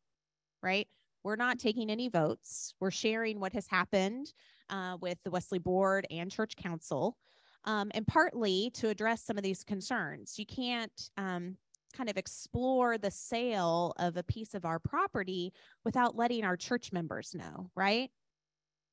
[0.62, 0.86] right?
[1.24, 2.72] We're not taking any votes.
[2.78, 4.32] We're sharing what has happened
[4.70, 7.16] uh, with the Wesley Board and Church Council,
[7.64, 10.38] um, and partly to address some of these concerns.
[10.38, 11.56] You can't um,
[11.96, 15.52] kind of explore the sale of a piece of our property
[15.84, 18.08] without letting our church members know, right?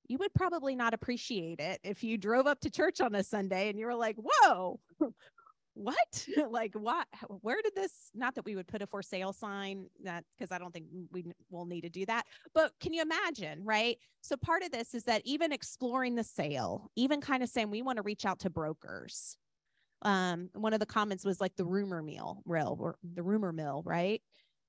[0.07, 3.69] You would probably not appreciate it if you drove up to church on a Sunday
[3.69, 4.79] and you were like, whoa,
[5.73, 6.27] what?
[6.49, 7.07] like, what?
[7.41, 8.11] Where did this?
[8.13, 11.25] Not that we would put a for sale sign, that because I don't think we
[11.49, 12.25] will need to do that.
[12.53, 13.97] But can you imagine, right?
[14.21, 17.81] So part of this is that even exploring the sale, even kind of saying we
[17.81, 19.37] want to reach out to brokers,
[20.01, 23.81] um one of the comments was like the rumor mill real or the rumor mill
[23.85, 24.21] right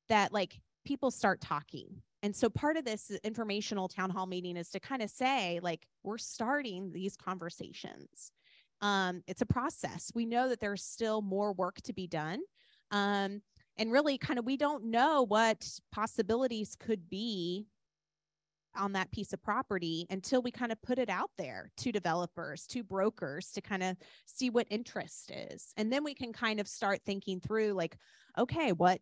[0.08, 4.70] that like people start talking and so part of this informational town hall meeting is
[4.70, 8.32] to kind of say like we're starting these conversations
[8.80, 12.40] um it's a process we know that there's still more work to be done
[12.90, 13.40] um
[13.78, 17.66] and really kind of we don't know what possibilities could be
[18.76, 22.66] on that piece of property until we kind of put it out there to developers,
[22.66, 25.72] to brokers to kind of see what interest is.
[25.76, 27.97] And then we can kind of start thinking through like,
[28.38, 29.01] okay, what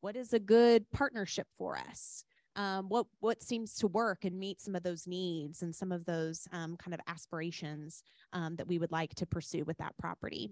[0.00, 2.24] what is a good partnership for us?
[2.56, 6.04] Um, what what seems to work and meet some of those needs and some of
[6.04, 8.02] those um, kind of aspirations
[8.32, 10.50] um, that we would like to pursue with that property.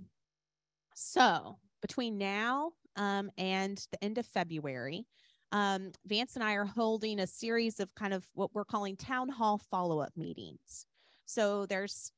[0.95, 5.07] So between now um, and the end of February,
[5.53, 9.29] um, Vance and I are holding a series of kind of what we're calling town
[9.29, 10.87] hall follow up meetings.
[11.27, 12.13] So there's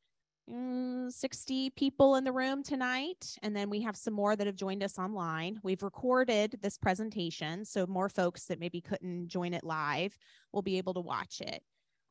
[0.46, 4.82] 60 people in the room tonight, and then we have some more that have joined
[4.82, 5.58] us online.
[5.62, 10.16] We've recorded this presentation, so more folks that maybe couldn't join it live
[10.52, 11.62] will be able to watch it.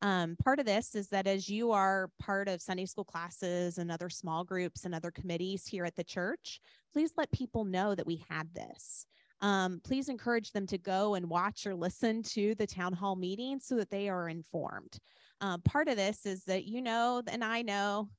[0.02, 3.92] Um, part of this is that as you are part of Sunday school classes and
[3.92, 6.60] other small groups and other committees here at the church,
[6.92, 9.06] please let people know that we had this
[9.44, 13.60] um, please encourage them to go and watch or listen to the town hall meeting
[13.60, 14.98] so that they are informed.
[15.42, 18.10] Uh, part of this is that you know, and I know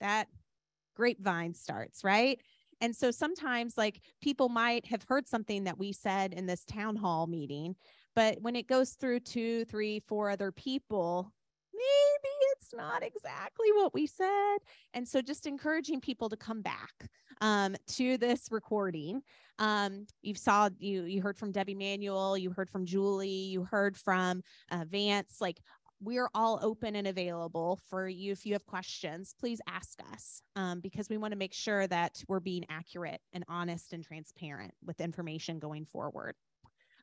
[0.00, 0.28] that
[0.96, 2.40] grapevine starts, right?
[2.80, 6.96] And so sometimes, like, people might have heard something that we said in this town
[6.96, 7.76] hall meeting,
[8.16, 11.32] but when it goes through two, three, four other people,
[11.72, 14.56] maybe it's not exactly what we said.
[14.94, 17.08] And so just encouraging people to come back
[17.40, 19.22] um, to this recording.
[19.58, 23.96] Um, you saw, you, you heard from Debbie Manuel, you heard from Julie, you heard
[23.96, 25.60] from uh, Vance, like
[26.00, 28.32] we're all open and available for you.
[28.32, 32.22] If you have questions, please ask us um, because we want to make sure that
[32.28, 36.34] we're being accurate and honest and transparent with information going forward.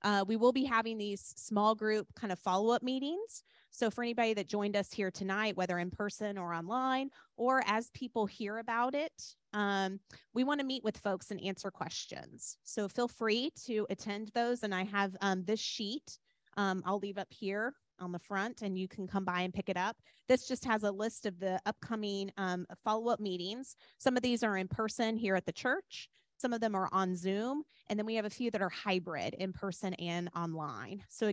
[0.03, 3.43] Uh, we will be having these small group kind of follow up meetings.
[3.71, 7.89] So, for anybody that joined us here tonight, whether in person or online, or as
[7.91, 9.11] people hear about it,
[9.53, 9.99] um,
[10.33, 12.57] we want to meet with folks and answer questions.
[12.63, 14.63] So, feel free to attend those.
[14.63, 16.19] And I have um, this sheet
[16.57, 19.69] um, I'll leave up here on the front and you can come by and pick
[19.69, 19.97] it up.
[20.27, 23.75] This just has a list of the upcoming um, follow up meetings.
[23.97, 26.09] Some of these are in person here at the church.
[26.37, 29.33] Some of them are on Zoom, and then we have a few that are hybrid
[29.33, 31.03] in person and online.
[31.09, 31.31] So,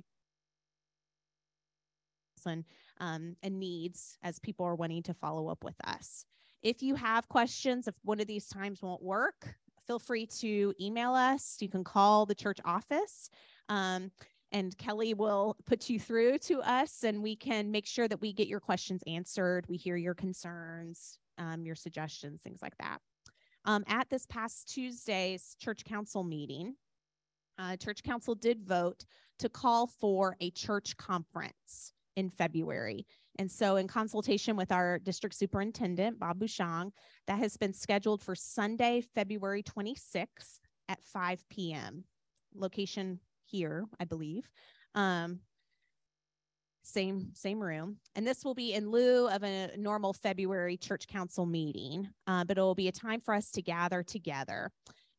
[2.47, 2.65] and,
[3.01, 6.25] um, and needs as people are wanting to follow up with us.
[6.63, 11.15] If you have questions, if one of these times won't work, feel free to email
[11.15, 11.57] us.
[11.61, 13.29] You can call the church office.
[13.69, 14.11] Um,
[14.55, 18.33] and Kelly will put you through to us and we can make sure that we
[18.33, 19.67] get your questions answered.
[19.69, 22.99] We hear your concerns, um, your suggestions, things like that.
[23.65, 26.77] Um, at this past Tuesday's church council meeting,
[27.59, 29.05] uh, church council did vote
[29.41, 33.07] to call for a church conference in February.
[33.41, 36.93] And so, in consultation with our district superintendent, Bob Bouchong,
[37.27, 42.05] that has been scheduled for Sunday, February 26th at 5 p.m.
[42.55, 43.19] Location
[43.55, 44.51] here, I believe.
[44.97, 45.39] Um,
[46.83, 47.99] same same room.
[48.17, 52.59] And this will be in lieu of a normal february church council meeting uh, but
[52.59, 54.71] it will be a time for us to gather together.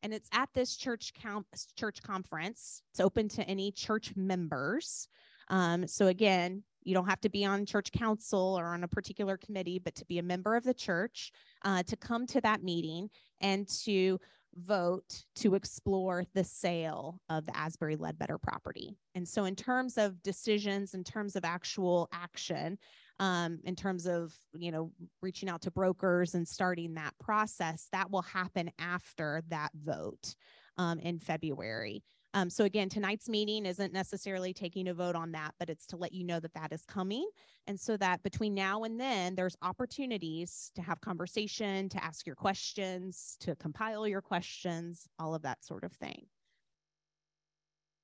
[0.02, 2.82] And it's at this church count church conference.
[2.92, 5.08] It's open to any church members.
[5.48, 9.36] Um, so again you don't have to be on church council or on a particular
[9.36, 11.32] committee but to be a member of the church
[11.64, 13.08] uh, to come to that meeting
[13.40, 14.20] and to
[14.56, 18.96] vote to explore the sale of the Asbury Ledbetter property.
[19.14, 22.78] And so, in terms of decisions, in terms of actual action,
[23.18, 24.90] um, in terms of you know
[25.22, 30.34] reaching out to brokers and starting that process, that will happen after that vote
[30.78, 32.02] um, in February.
[32.36, 35.96] Um, so again, tonight's meeting isn't necessarily taking a vote on that, but it's to
[35.96, 37.26] let you know that that is coming.
[37.66, 42.36] And so that between now and then, there's opportunities to have conversation, to ask your
[42.36, 46.26] questions, to compile your questions, all of that sort of thing.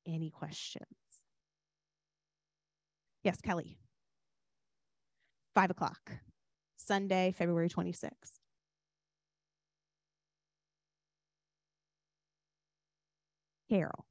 [0.06, 0.86] Any questions?
[3.22, 3.76] Yes, Kelly.
[5.54, 6.10] Five o'clock,
[6.78, 8.38] Sunday, February 26th.
[13.68, 14.06] Carol.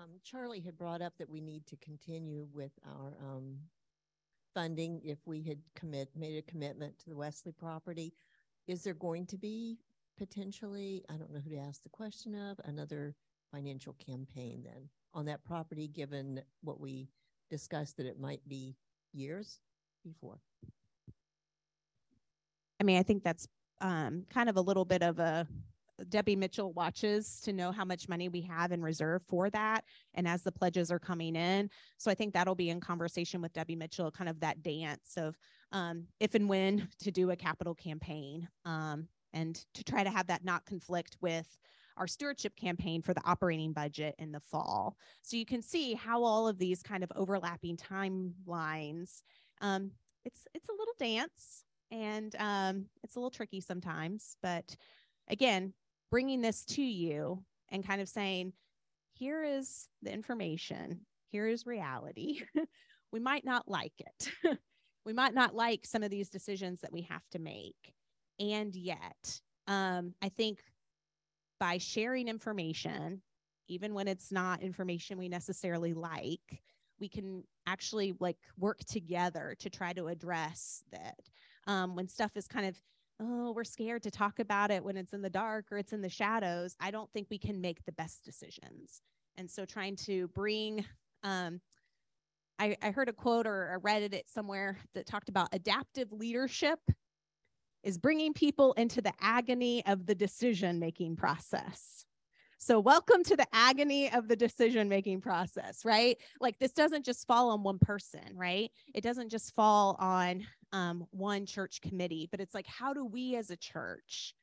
[0.00, 3.56] Um, Charlie had brought up that we need to continue with our um,
[4.54, 8.14] funding if we had commit made a commitment to the Wesley property.
[8.66, 9.78] Is there going to be
[10.16, 13.14] potentially, I don't know who to ask the question of, another
[13.52, 17.10] financial campaign then on that property, given what we
[17.50, 18.76] discussed that it might be
[19.12, 19.60] years
[20.02, 20.38] before?
[22.80, 23.46] I mean, I think that's
[23.82, 25.46] um, kind of a little bit of a
[26.08, 29.84] Debbie Mitchell watches to know how much money we have in reserve for that.
[30.14, 31.70] And as the pledges are coming in.
[31.98, 35.36] So I think that'll be in conversation with Debbie Mitchell, kind of that dance of
[35.72, 40.26] um, if and when to do a capital campaign um, and to try to have
[40.28, 41.58] that not conflict with
[41.96, 44.96] our stewardship campaign for the operating budget in the fall.
[45.22, 49.22] So you can see how all of these kind of overlapping timelines.
[49.60, 49.90] Um,
[50.24, 54.76] it's it's a little dance and um, it's a little tricky sometimes, but
[55.28, 55.72] again,
[56.10, 58.52] bringing this to you and kind of saying,
[59.12, 62.40] here is the information, here is reality.
[63.12, 64.30] we might not like it.
[65.04, 67.94] we might not like some of these decisions that we have to make.
[68.38, 70.62] And yet, um, I think
[71.58, 73.20] by sharing information,
[73.68, 76.62] even when it's not information we necessarily like,
[76.98, 81.18] we can actually like work together to try to address that.
[81.66, 82.76] Um, when stuff is kind of
[83.20, 86.00] oh, we're scared to talk about it when it's in the dark or it's in
[86.00, 89.02] the shadows, I don't think we can make the best decisions.
[89.36, 90.84] And so trying to bring,
[91.22, 91.60] um,
[92.58, 96.78] I, I heard a quote or I read it somewhere that talked about adaptive leadership
[97.82, 102.04] is bringing people into the agony of the decision making process.
[102.62, 106.18] So, welcome to the agony of the decision making process, right?
[106.42, 108.70] Like, this doesn't just fall on one person, right?
[108.92, 113.34] It doesn't just fall on um, one church committee, but it's like, how do we
[113.36, 114.34] as a church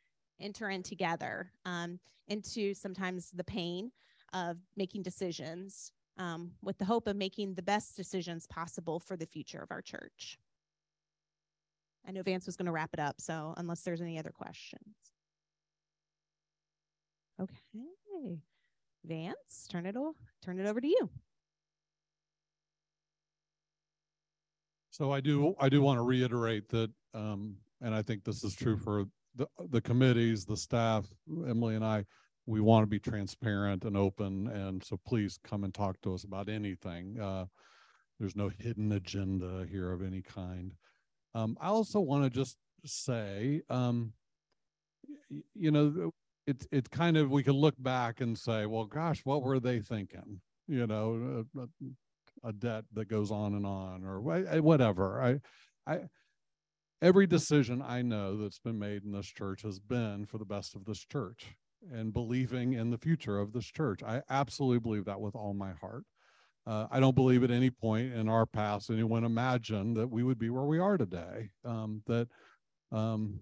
[0.42, 3.92] enter in together um, into sometimes the pain
[4.34, 9.28] of making decisions um, with the hope of making the best decisions possible for the
[9.28, 10.40] future of our church?
[12.08, 14.96] I know Vance was going to wrap it up, so unless there's any other questions.
[17.40, 17.97] Okay.
[19.06, 21.10] Vance, turn it over, turn it over to you.
[24.92, 28.56] So I do, I do want to reiterate that, um, and I think this is
[28.56, 31.06] true for the, the committees, the staff,
[31.48, 32.06] Emily and I,
[32.48, 34.48] we want to be transparent and open.
[34.48, 37.20] And so please come and talk to us about anything.
[37.20, 37.46] Uh,
[38.20, 40.74] there's no hidden agenda here of any kind.
[41.36, 44.14] Um, I also want to just say, um,
[45.54, 46.12] you know,
[46.48, 49.80] it's it's kind of we can look back and say, well, gosh, what were they
[49.82, 50.42] thinking?
[50.68, 55.22] You know, a, a debt that goes on and on, or whatever.
[55.22, 56.00] I, I,
[57.02, 60.76] every decision I know that's been made in this church has been for the best
[60.76, 61.56] of this church
[61.92, 64.02] and believing in the future of this church.
[64.04, 66.04] I absolutely believe that with all my heart.
[66.66, 70.38] Uh, I don't believe at any point in our past anyone imagined that we would
[70.38, 71.52] be where we are today.
[71.64, 72.28] Um, that
[72.92, 73.40] um,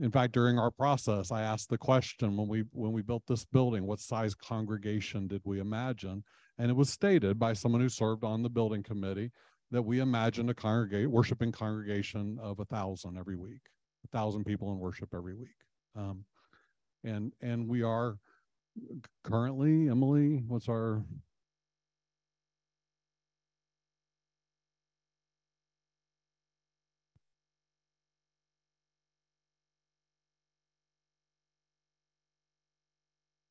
[0.00, 3.44] in fact during our process i asked the question when we when we built this
[3.44, 6.22] building what size congregation did we imagine?
[6.58, 9.30] And it was stated by someone who served on the building committee
[9.70, 13.60] that we imagined a congregate worshiping congregation of a thousand every week
[14.04, 15.56] a thousand people in worship every week.
[15.96, 16.24] Um,
[17.04, 18.18] and and we are
[19.24, 21.02] currently emily what's our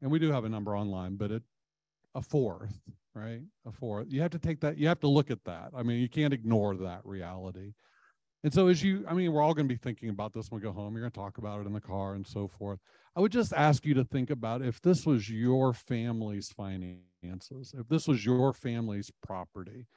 [0.02, 1.44] and we do have a number online, but it
[2.16, 2.80] a fourth,
[3.14, 3.42] right?
[3.66, 4.08] A fourth.
[4.10, 5.72] You have to take that, you have to look at that.
[5.76, 7.74] I mean, you can't ignore that reality.
[8.44, 10.62] And so as you, I mean, we're all going to be thinking about this when
[10.62, 10.94] we go home.
[10.94, 12.80] You're going to talk about it in the car and so forth.
[13.16, 17.88] I would just ask you to think about if this was your family's finances, if
[17.88, 19.88] this was your family's property,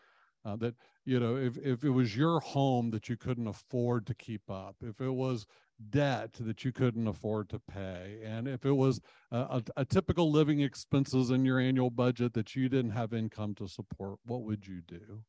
[0.44, 4.14] uh, that you know if, if it was your home that you couldn't afford to
[4.14, 5.46] keep up if it was
[5.90, 9.00] debt that you couldn't afford to pay and if it was
[9.30, 13.66] a, a, typical living expenses in your annual budget that you didn't have income to
[13.66, 15.22] support what would you do?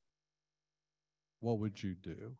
[1.39, 2.35] What would you do?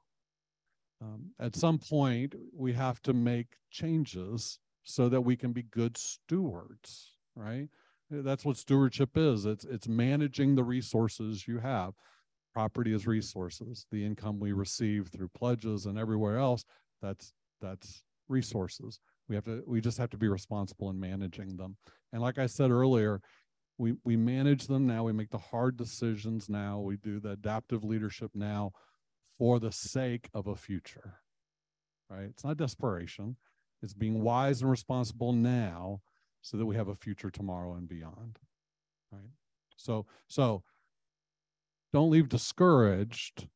[1.02, 5.98] Um, at some point we have to make changes so that we can be good
[5.98, 7.69] stewards right?
[8.10, 9.45] That's what stewardship is.
[9.45, 11.93] It's it's managing the resources you have
[12.53, 16.64] property as resources the income we receive through pledges and everywhere else
[17.02, 18.99] that's that's resources.
[19.28, 21.78] We have to we just have to be responsible in managing them.
[22.14, 23.22] And like i said earlier
[23.78, 27.84] we we manage them now we make the hard decisions now we do the adaptive
[27.84, 28.72] leadership now
[29.38, 31.22] for the sake of a future
[32.11, 32.26] right?
[32.30, 33.38] It's not desperation.
[33.82, 36.02] It's being wise and responsible now
[36.41, 38.38] so that we have a future tomorrow and beyond
[39.11, 39.30] right?
[39.78, 40.64] So so
[41.94, 43.48] don't leave discouraged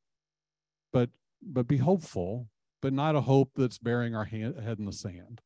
[0.91, 1.09] but
[1.41, 2.49] but be hopeful
[2.81, 5.41] but not a hope that's burying our hand, head in the sand.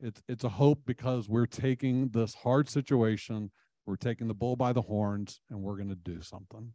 [0.00, 3.50] It's it's a hope because we're taking this hard situation
[3.86, 6.72] we're taking the bull by the horns and we're going to do something.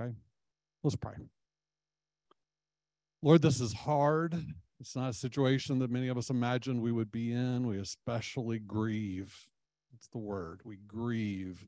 [0.00, 0.12] Okay
[0.82, 1.14] let's pray.
[3.22, 4.34] Lord this is hard.
[4.80, 7.66] It's not a situation that many of us imagined we would be in.
[7.66, 9.34] We especially grieve.
[9.94, 10.60] It's the word.
[10.62, 11.66] We grieve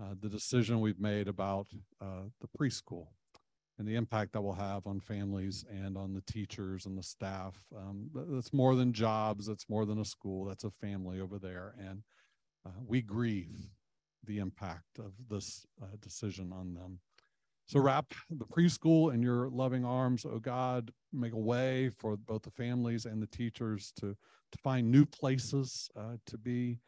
[0.00, 1.66] uh, the decision we've made about
[2.00, 3.08] uh, the preschool
[3.78, 7.56] and the impact that will have on families and on the teachers and the staff.
[7.76, 9.46] Um, that's more than jobs.
[9.46, 10.44] That's more than a school.
[10.44, 11.74] That's a family over there.
[11.78, 12.02] And
[12.66, 13.70] uh, we grieve
[14.24, 16.98] the impact of this uh, decision on them.
[17.66, 22.42] So wrap the preschool in your loving arms, oh God, make a way for both
[22.42, 24.16] the families and the teachers to,
[24.52, 26.78] to find new places uh, to be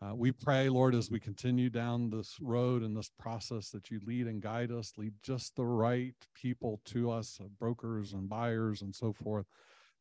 [0.00, 4.00] uh, we pray, Lord, as we continue down this road and this process that you
[4.06, 8.82] lead and guide us, lead just the right people to us, uh, brokers and buyers
[8.82, 9.46] and so forth.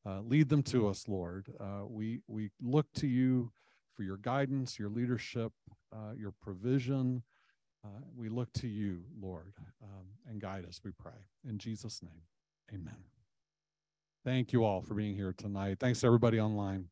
[0.05, 1.51] Uh, lead them to us, Lord.
[1.59, 3.51] Uh, we we look to you
[3.95, 5.51] for your guidance, your leadership,
[5.91, 7.23] uh, your provision.
[7.83, 10.79] Uh, we look to you, Lord, um, and guide us.
[10.83, 12.21] We pray in Jesus' name.
[12.73, 12.97] Amen.
[14.23, 15.77] Thank you all for being here tonight.
[15.79, 16.89] Thanks to everybody online.